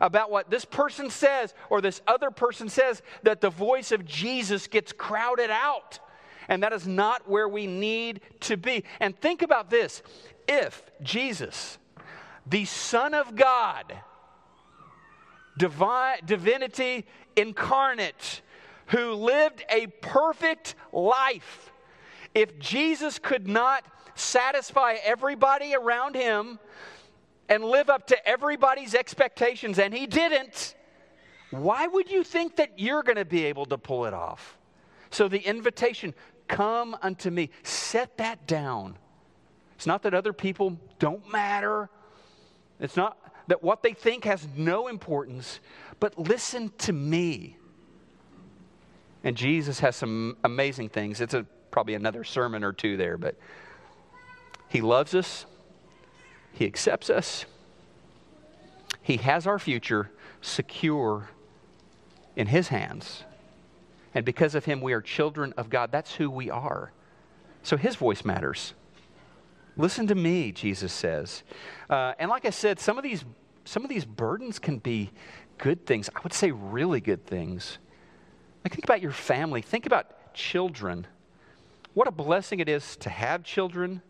[0.00, 4.66] about what this person says or this other person says that the voice of Jesus
[4.66, 6.00] gets crowded out.
[6.48, 8.84] And that is not where we need to be.
[9.00, 10.02] And think about this
[10.48, 11.78] if Jesus,
[12.46, 13.96] the Son of God,
[15.56, 17.06] divine, divinity
[17.36, 18.42] incarnate,
[18.86, 21.72] who lived a perfect life.
[22.34, 26.58] If Jesus could not satisfy everybody around him
[27.48, 30.74] and live up to everybody's expectations, and he didn't,
[31.50, 34.58] why would you think that you're going to be able to pull it off?
[35.10, 36.14] So the invitation,
[36.48, 38.96] come unto me, set that down.
[39.76, 41.90] It's not that other people don't matter.
[42.80, 43.18] It's not
[43.48, 45.60] that what they think has no importance,
[46.00, 47.56] but listen to me.
[49.24, 51.20] And Jesus has some amazing things.
[51.20, 53.36] It's a, probably another sermon or two there, but
[54.68, 55.46] He loves us,
[56.52, 57.44] He accepts us,
[59.00, 60.10] He has our future
[60.40, 61.28] secure
[62.36, 63.24] in His hands.
[64.14, 65.92] And because of Him, we are children of God.
[65.92, 66.92] That's who we are.
[67.62, 68.74] So His voice matters.
[69.76, 71.42] Listen to me, Jesus says.
[71.88, 73.24] Uh, and like I said, some of these
[73.64, 75.12] some of these burdens can be
[75.58, 76.10] good things.
[76.14, 77.78] I would say really good things.
[78.64, 79.62] Like think about your family.
[79.62, 81.06] Think about children.
[81.94, 84.02] What a blessing it is to have children,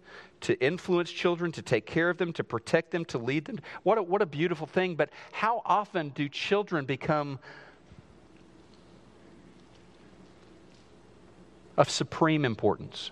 [0.42, 3.61] to influence children, to take care of them, to protect them, to lead them.
[3.82, 4.94] What a, what a beautiful thing.
[4.94, 7.38] But how often do children become
[11.76, 13.11] of supreme importance?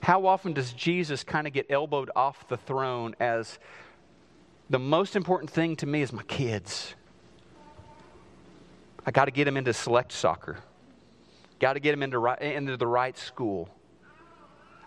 [0.00, 3.58] How often does Jesus kind of get elbowed off the throne as
[4.68, 6.94] the most important thing to me is my kids?
[9.06, 10.58] I got to get them into select soccer.
[11.58, 13.68] Got to get them into, right, into the right school.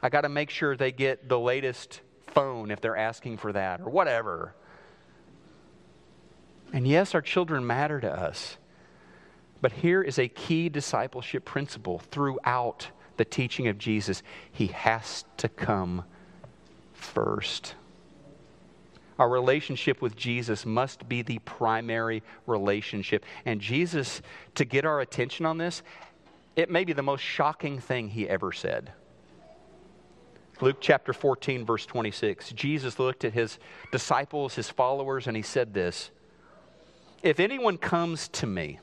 [0.01, 3.81] I got to make sure they get the latest phone if they're asking for that
[3.81, 4.53] or whatever.
[6.73, 8.57] And yes, our children matter to us.
[9.61, 15.49] But here is a key discipleship principle throughout the teaching of Jesus He has to
[15.49, 16.03] come
[16.93, 17.75] first.
[19.19, 23.25] Our relationship with Jesus must be the primary relationship.
[23.45, 24.21] And Jesus,
[24.55, 25.81] to get our attention on this,
[26.55, 28.91] it may be the most shocking thing he ever said.
[30.59, 32.51] Luke chapter 14, verse 26.
[32.51, 33.59] Jesus looked at his
[33.91, 36.09] disciples, his followers, and he said this
[37.21, 38.79] If anyone comes to me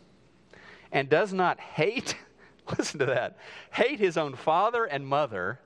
[0.93, 2.17] and does not hate,
[2.79, 3.39] listen to that,
[3.73, 5.59] hate his own father and mother,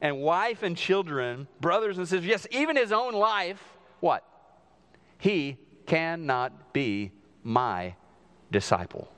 [0.00, 3.62] and wife and children, brothers and sisters, yes, even his own life,
[4.00, 4.24] what?
[5.18, 7.94] He cannot be my
[8.50, 9.10] disciple.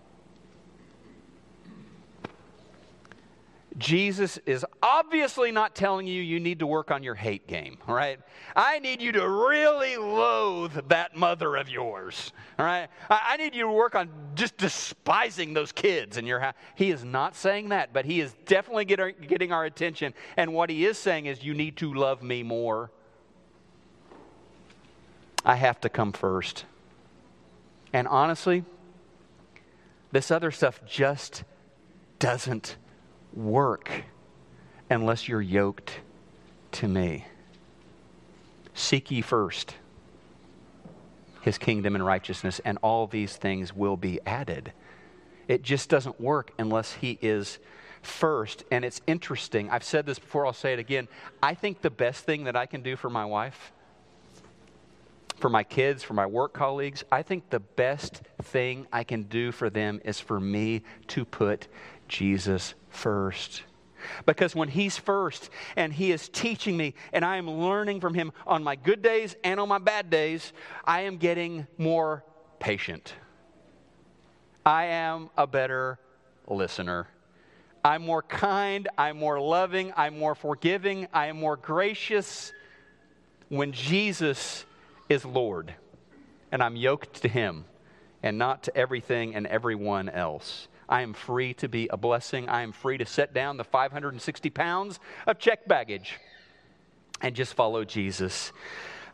[3.79, 7.95] Jesus is obviously not telling you you need to work on your hate game, all
[7.95, 8.19] right?
[8.57, 12.89] I need you to really loathe that mother of yours, all right?
[13.09, 16.55] I, need you to work on just despising those kids in your house.
[16.75, 20.15] He is not saying that, but he is definitely get our, getting our attention.
[20.37, 22.91] And what he is saying is, you need to love me more.
[25.45, 26.65] I have to come first.
[27.93, 28.65] And honestly,
[30.11, 31.45] this other stuff just
[32.19, 32.77] doesn't
[33.35, 33.91] work
[34.89, 36.01] unless you're yoked
[36.73, 37.27] to me.
[38.75, 39.75] Seek ye first
[41.41, 44.73] his kingdom and righteousness, and all these things will be added.
[45.49, 47.59] It just doesn't work unless he is
[48.03, 48.65] first.
[48.71, 49.71] And it's interesting.
[49.71, 51.09] I've said this before, I'll say it again.
[51.43, 53.73] I think the best thing that I can do for my wife,
[55.39, 59.51] for my kids, for my work colleagues, I think the best thing I can do
[59.51, 61.69] for them is for me to put
[62.11, 63.63] Jesus first.
[64.27, 68.33] Because when He's first and He is teaching me and I am learning from Him
[68.47, 70.53] on my good days and on my bad days,
[70.85, 72.25] I am getting more
[72.59, 73.15] patient.
[74.67, 75.99] I am a better
[76.47, 77.09] listener.
[77.83, 82.53] I'm more kind, I'm more loving, I'm more forgiving, I am more gracious
[83.49, 84.67] when Jesus
[85.09, 85.75] is Lord
[86.53, 87.65] and I'm yoked to Him
[88.23, 90.69] and not to everything and everyone else.
[90.91, 92.49] I am free to be a blessing.
[92.49, 96.19] I am free to set down the 560 pounds of check baggage
[97.23, 98.53] and just follow Jesus.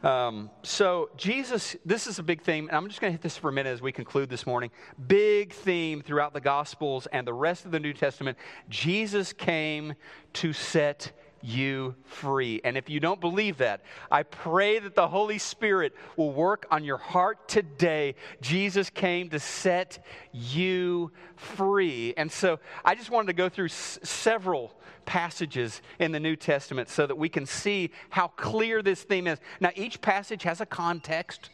[0.03, 3.37] Um, so, Jesus, this is a big theme, and I'm just going to hit this
[3.37, 4.71] for a minute as we conclude this morning.
[5.07, 8.39] Big theme throughout the Gospels and the rest of the New Testament.
[8.69, 9.95] Jesus came
[10.35, 11.13] to set
[11.47, 12.61] you free.
[12.65, 16.83] And if you don't believe that, I pray that the Holy Spirit will work on
[16.83, 18.17] your heart today.
[18.41, 22.15] Jesus came to set you free.
[22.17, 24.75] And so I just wanted to go through s- several
[25.05, 29.39] passages in the New Testament so that we can see how clear this theme is.
[29.61, 31.51] Now, each passage has a context.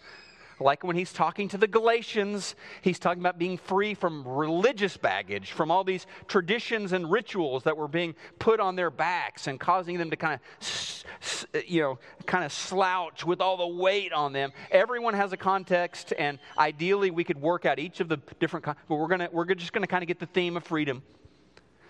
[0.62, 5.52] Like when he's talking to the Galatians, he's talking about being free from religious baggage,
[5.52, 9.98] from all these traditions and rituals that were being put on their backs and causing
[9.98, 14.52] them to kind of, you know, kind of slouch with all the weight on them.
[14.70, 18.76] Everyone has a context, and ideally we could work out each of the different, but
[18.88, 21.02] we're gonna we're just gonna kind of get the theme of freedom.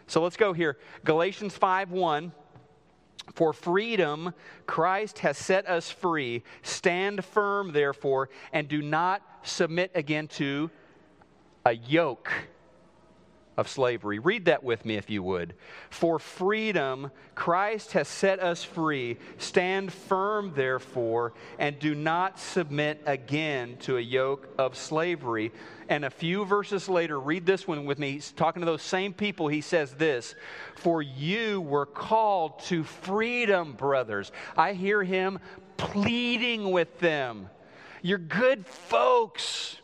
[0.06, 0.78] So let's go here.
[1.04, 2.32] Galatians 5 1.
[3.34, 4.34] For freedom,
[4.66, 6.42] Christ has set us free.
[6.62, 10.70] Stand firm, therefore, and do not submit again to
[11.64, 12.30] a yoke
[13.56, 14.18] of slavery.
[14.18, 15.54] Read that with me if you would.
[15.90, 19.18] For freedom, Christ has set us free.
[19.38, 25.52] Stand firm, therefore, and do not submit again to a yoke of slavery.
[25.92, 28.12] And a few verses later, read this one with me.
[28.12, 29.48] He's talking to those same people.
[29.48, 30.34] He says this
[30.74, 34.32] For you were called to freedom, brothers.
[34.56, 35.38] I hear him
[35.76, 37.50] pleading with them.
[38.00, 39.76] You're good folks.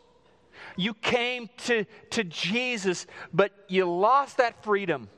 [0.77, 5.11] You came to, to Jesus, but you lost that freedom.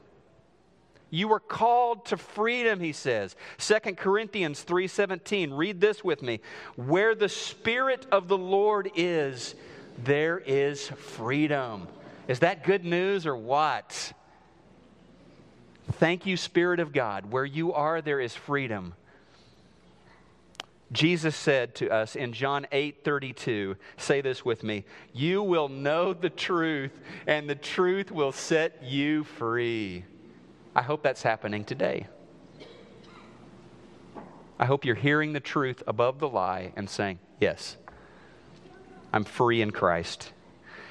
[1.09, 3.37] You were called to freedom, he says.
[3.59, 5.57] 2 Corinthians 3:17.
[5.57, 6.41] Read this with me.
[6.75, 9.55] Where the spirit of the Lord is,
[9.99, 11.89] there is freedom.
[12.29, 14.13] Is that good news or what?
[15.93, 17.31] Thank you, Spirit of God.
[17.31, 18.95] Where you are, there is freedom.
[20.93, 26.13] Jesus said to us in John 8 32, say this with me, you will know
[26.13, 26.93] the truth,
[27.27, 30.05] and the truth will set you free.
[30.75, 32.07] I hope that's happening today.
[34.59, 37.77] I hope you're hearing the truth above the lie and saying, Yes,
[39.13, 40.33] I'm free in Christ.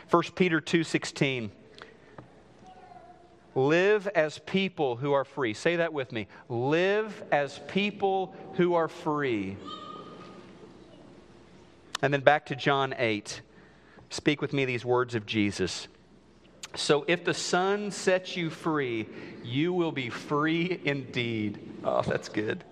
[0.09, 1.51] 1 Peter 2 16.
[3.55, 5.53] Live as people who are free.
[5.53, 6.27] Say that with me.
[6.47, 9.57] Live as people who are free.
[12.01, 13.41] And then back to John 8.
[14.09, 15.87] Speak with me these words of Jesus.
[16.75, 19.07] So if the Son sets you free,
[19.43, 21.59] you will be free indeed.
[21.83, 22.63] Oh, that's good.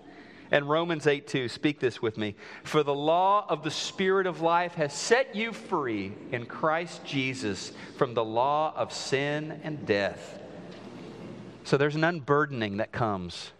[0.50, 2.34] And Romans 8 2, speak this with me.
[2.64, 7.72] For the law of the Spirit of life has set you free in Christ Jesus
[7.96, 10.38] from the law of sin and death.
[11.64, 13.52] So there's an unburdening that comes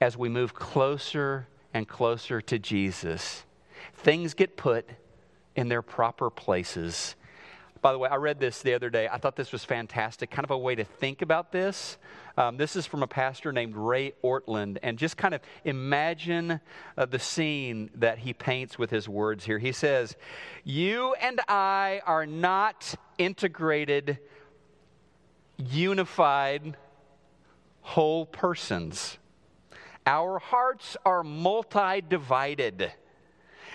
[0.00, 3.44] as we move closer and closer to Jesus.
[3.94, 4.88] Things get put
[5.56, 7.16] in their proper places.
[7.82, 9.08] By the way, I read this the other day.
[9.08, 11.98] I thought this was fantastic, kind of a way to think about this.
[12.36, 14.78] Um, this is from a pastor named Ray Ortlund.
[14.82, 16.60] and just kind of imagine
[16.96, 19.58] uh, the scene that he paints with his words here.
[19.58, 20.16] He says,
[20.64, 24.18] You and I are not integrated,
[25.58, 26.76] unified,
[27.82, 29.18] whole persons.
[30.06, 32.92] Our hearts are multi divided.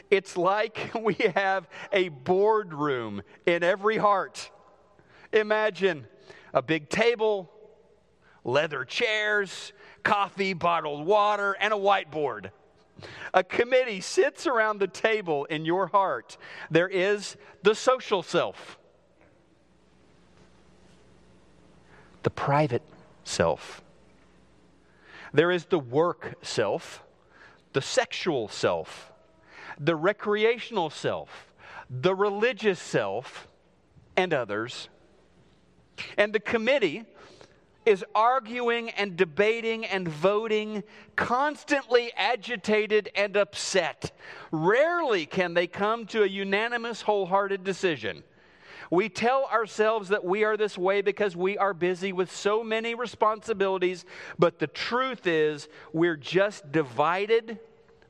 [0.10, 4.50] It's like we have a boardroom in every heart.
[5.32, 6.08] Imagine
[6.54, 7.52] a big table,
[8.46, 9.74] leather chairs,
[10.04, 12.52] coffee, bottled water, and a whiteboard.
[13.34, 16.38] A committee sits around the table in your heart.
[16.72, 18.78] There is the social self,
[22.24, 22.84] the private
[23.26, 23.82] self.
[25.34, 27.04] There is the work self,
[27.74, 29.12] the sexual self,
[29.78, 31.52] the recreational self,
[31.90, 33.50] the religious self,
[34.16, 34.88] and others.
[36.18, 37.04] And the committee
[37.86, 40.84] is arguing and debating and voting,
[41.16, 44.12] constantly agitated and upset.
[44.52, 48.24] Rarely can they come to a unanimous, wholehearted decision.
[48.92, 52.94] We tell ourselves that we are this way because we are busy with so many
[52.94, 54.06] responsibilities,
[54.38, 57.60] but the truth is we're just divided,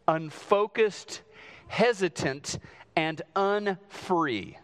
[0.08, 1.22] unfocused,
[1.68, 2.60] hesitant,
[2.96, 4.58] and unfree.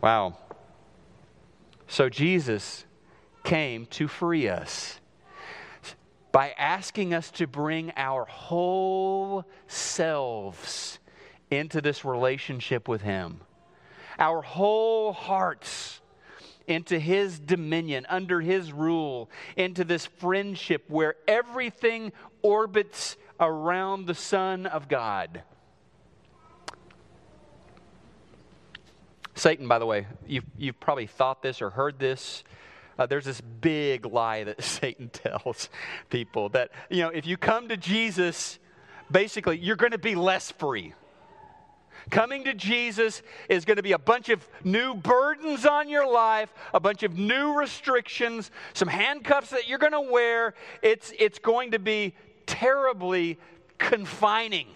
[0.00, 0.38] Wow.
[1.94, 2.86] So Jesus
[3.44, 4.98] came to free us
[6.32, 10.98] by asking us to bring our whole selves
[11.52, 13.42] into this relationship with Him,
[14.18, 16.00] our whole hearts
[16.66, 22.10] into His dominion, under His rule, into this friendship where everything
[22.42, 25.44] orbits around the Son of God.
[29.34, 32.44] Satan, by the way, you've, you've probably thought this or heard this.
[32.98, 35.68] Uh, there's this big lie that Satan tells
[36.10, 38.58] people that, you know, if you come to Jesus,
[39.10, 40.94] basically, you're going to be less free.
[42.10, 46.52] Coming to Jesus is going to be a bunch of new burdens on your life,
[46.74, 50.54] a bunch of new restrictions, some handcuffs that you're going to wear.
[50.82, 52.14] It's, it's going to be
[52.46, 53.38] terribly
[53.78, 54.68] confining.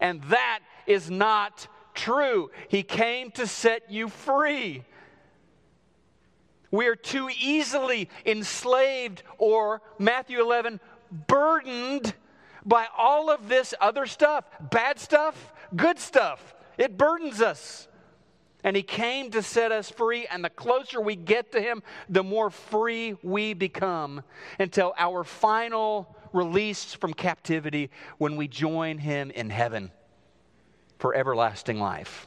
[0.00, 2.50] And that is not true.
[2.68, 4.84] He came to set you free.
[6.70, 10.80] We are too easily enslaved or, Matthew 11,
[11.26, 12.14] burdened
[12.64, 16.54] by all of this other stuff bad stuff, good stuff.
[16.78, 17.88] It burdens us.
[18.62, 22.22] And He came to set us free, and the closer we get to Him, the
[22.22, 24.22] more free we become
[24.58, 29.90] until our final release from captivity when we join Him in heaven
[31.00, 32.26] for everlasting life.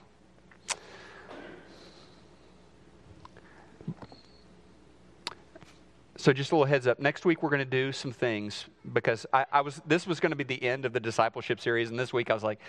[6.17, 6.99] So just a little heads up.
[6.99, 9.81] Next week we're going to do some things because I, I was.
[9.85, 12.33] This was going to be the end of the discipleship series, and this week I
[12.33, 12.59] was like,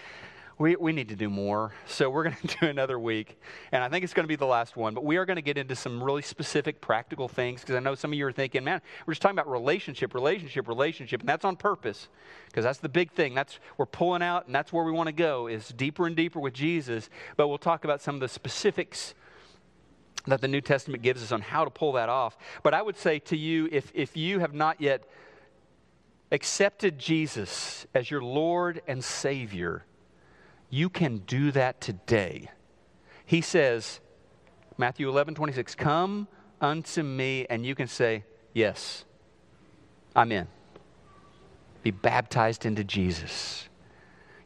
[0.59, 1.73] we, we need to do more.
[1.87, 3.39] So we're going to do another week.
[3.73, 4.95] And I think it's going to be the last one.
[4.95, 7.95] But we are going to get into some really specific practical things because I know
[7.95, 11.21] some of you are thinking, man, we're just talking about relationship, relationship, relationship.
[11.21, 12.09] And that's on purpose
[12.47, 13.35] because that's the big thing.
[13.35, 16.41] That's we're pulling out and that's where we want to go is deeper and deeper
[16.41, 17.11] with Jesus.
[17.37, 19.15] But we'll talk about some of the specifics
[20.27, 22.39] that the New Testament gives us on how to pull that off.
[22.63, 25.05] But I would say to you, if, if you have not yet
[26.33, 29.85] accepted Jesus as your Lord and Savior,
[30.75, 32.51] you can do that today.
[33.25, 34.01] He says,
[34.77, 36.27] Matthew 11, 26, Come
[36.61, 39.05] unto me, and you can say, Yes,
[40.17, 40.49] I'm in.
[41.85, 43.69] Be baptized into Jesus.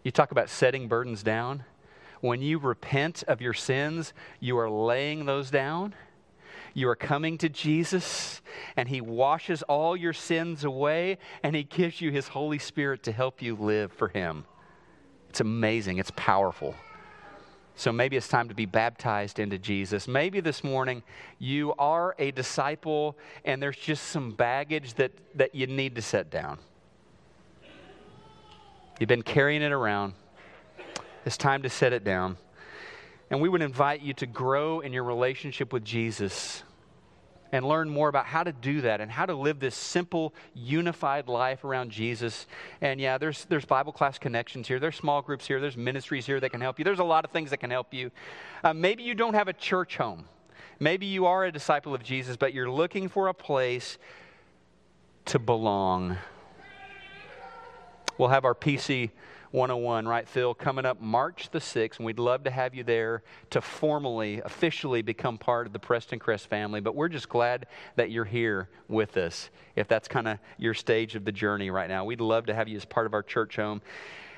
[0.04, 1.64] You talk about setting burdens down.
[2.20, 5.94] When you repent of your sins, you are laying those down.
[6.74, 8.42] You are coming to Jesus,
[8.76, 13.12] and He washes all your sins away, and He gives you His Holy Spirit to
[13.12, 14.44] help you live for Him.
[15.28, 16.74] It's amazing, it's powerful.
[17.76, 20.08] So maybe it's time to be baptized into Jesus.
[20.08, 21.04] Maybe this morning
[21.38, 26.28] you are a disciple and there's just some baggage that, that you need to set
[26.28, 26.58] down.
[28.98, 30.14] You've been carrying it around.
[31.24, 32.36] It's time to set it down.
[33.30, 36.64] And we would invite you to grow in your relationship with Jesus
[37.52, 41.28] and learn more about how to do that and how to live this simple, unified
[41.28, 42.46] life around Jesus.
[42.80, 46.40] And yeah, there's, there's Bible class connections here, there's small groups here, there's ministries here
[46.40, 46.84] that can help you.
[46.84, 48.10] There's a lot of things that can help you.
[48.62, 50.24] Uh, maybe you don't have a church home.
[50.80, 53.98] Maybe you are a disciple of Jesus, but you're looking for a place
[55.26, 56.16] to belong.
[58.16, 59.10] We'll have our PC
[59.50, 63.22] 101, right, Phil, coming up March the 6th, and we'd love to have you there
[63.50, 66.80] to formally, officially become part of the Prestoncrest family.
[66.80, 71.14] But we're just glad that you're here with us, if that's kind of your stage
[71.14, 72.04] of the journey right now.
[72.04, 73.80] We'd love to have you as part of our church home.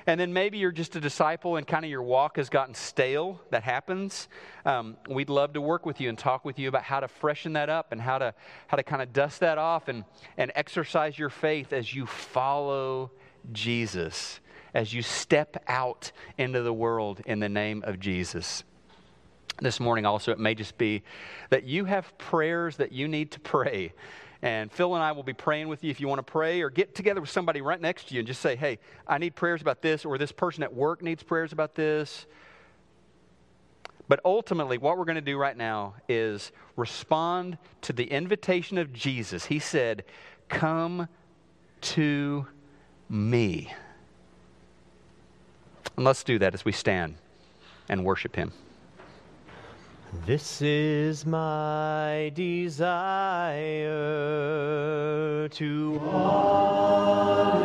[0.07, 3.39] And then maybe you're just a disciple and kind of your walk has gotten stale.
[3.51, 4.29] That happens.
[4.65, 7.53] Um, we'd love to work with you and talk with you about how to freshen
[7.53, 8.33] that up and how to,
[8.67, 10.03] how to kind of dust that off and,
[10.37, 13.11] and exercise your faith as you follow
[13.51, 14.39] Jesus
[14.73, 18.63] as you step out into the world in the name of Jesus.
[19.59, 21.03] This morning, also, it may just be
[21.49, 23.93] that you have prayers that you need to pray.
[24.41, 26.69] And Phil and I will be praying with you if you want to pray or
[26.69, 29.61] get together with somebody right next to you and just say, hey, I need prayers
[29.61, 32.25] about this, or this person at work needs prayers about this.
[34.07, 38.91] But ultimately, what we're going to do right now is respond to the invitation of
[38.91, 39.45] Jesus.
[39.45, 40.03] He said,
[40.49, 41.07] Come
[41.81, 42.47] to
[43.07, 43.73] me.
[45.95, 47.15] And let's do that as we stand
[47.89, 48.51] and worship Him.
[50.25, 53.87] This is my desire
[55.47, 57.61] to What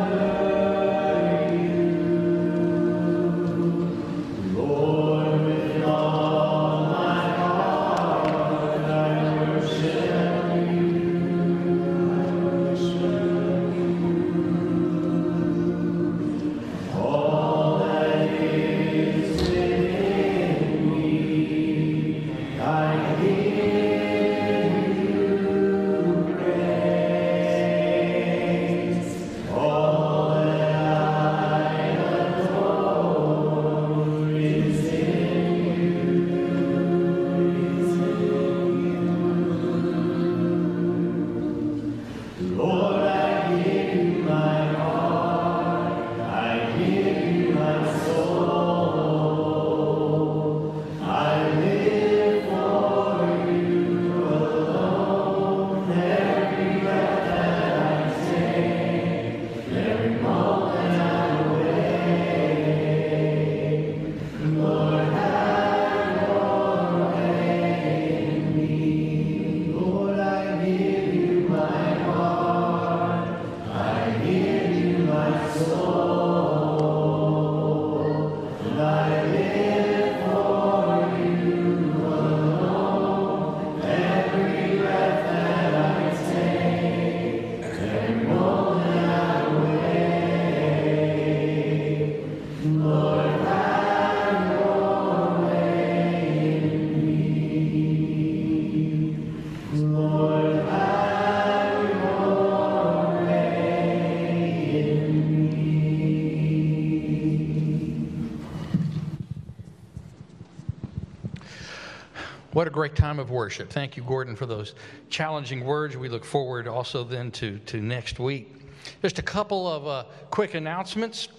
[112.77, 113.71] great time of worship.
[113.71, 114.75] Thank you, Gordon, for those
[115.09, 115.97] challenging words.
[115.97, 118.53] We look forward also then to, to next week.
[119.01, 121.29] Just a couple of uh, quick announcements.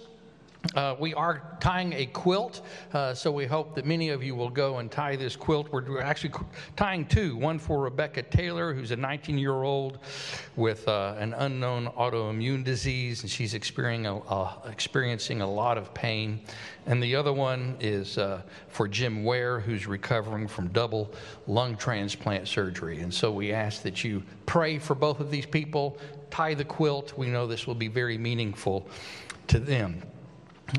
[0.75, 2.61] Uh, we are tying a quilt,
[2.93, 5.71] uh, so we hope that many of you will go and tie this quilt.
[5.71, 6.33] We're, actually
[6.75, 9.99] tying two one for Rebecca Taylor, who's a 19 year old
[10.55, 16.41] with uh, an unknown autoimmune disease, and she's experiencing a, experiencing a lot of pain.
[16.87, 21.13] And the other one is uh, for Jim Ware, who's recovering from double
[21.45, 23.01] lung transplant surgery.
[23.01, 25.97] And so we ask that you pray for both of these people,
[26.31, 27.15] tie the quilt.
[27.17, 28.87] We know this will be very meaningful
[29.47, 30.01] to them.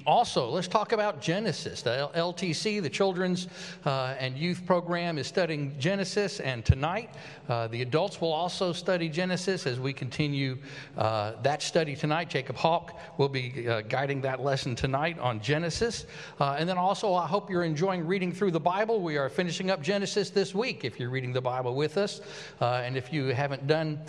[0.07, 1.83] Also, let's talk about Genesis.
[1.83, 3.49] The LTC, the Children's
[3.85, 7.11] uh, and Youth Program, is studying Genesis, and tonight
[7.49, 10.59] uh, the adults will also study Genesis as we continue
[10.97, 12.31] uh, that study tonight.
[12.31, 16.07] Jacob Hawk will be uh, guiding that lesson tonight on Genesis.
[16.39, 19.01] Uh, and then also, I hope you're enjoying reading through the Bible.
[19.01, 22.21] We are finishing up Genesis this week if you're reading the Bible with us.
[22.61, 24.01] Uh, and if you haven't done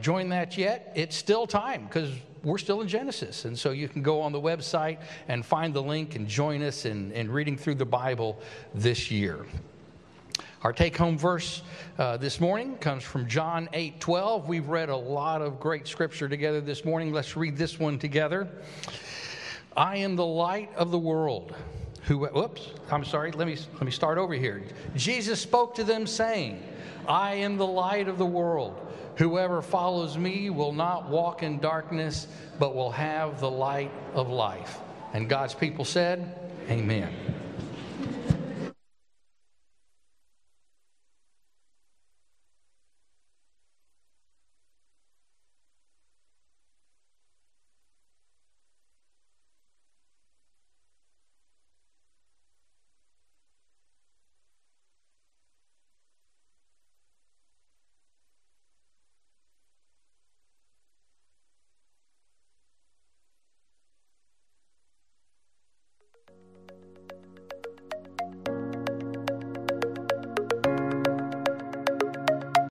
[0.00, 2.10] join that yet, it's still time because
[2.42, 3.44] we're still in Genesis.
[3.44, 6.84] And so you can go on the website and find the link and join us
[6.84, 8.40] in, in reading through the Bible
[8.74, 9.46] this year.
[10.62, 11.62] Our take home verse
[11.98, 14.48] uh, this morning comes from John 8 12.
[14.48, 17.12] We've read a lot of great scripture together this morning.
[17.12, 18.48] Let's read this one together.
[19.76, 21.54] I am the light of the world.
[22.02, 24.64] Who, whoops, I'm sorry, let me, let me start over here.
[24.96, 26.60] Jesus spoke to them, saying,
[27.06, 28.87] I am the light of the world.
[29.18, 34.78] Whoever follows me will not walk in darkness, but will have the light of life.
[35.12, 36.38] And God's people said,
[36.70, 37.12] Amen.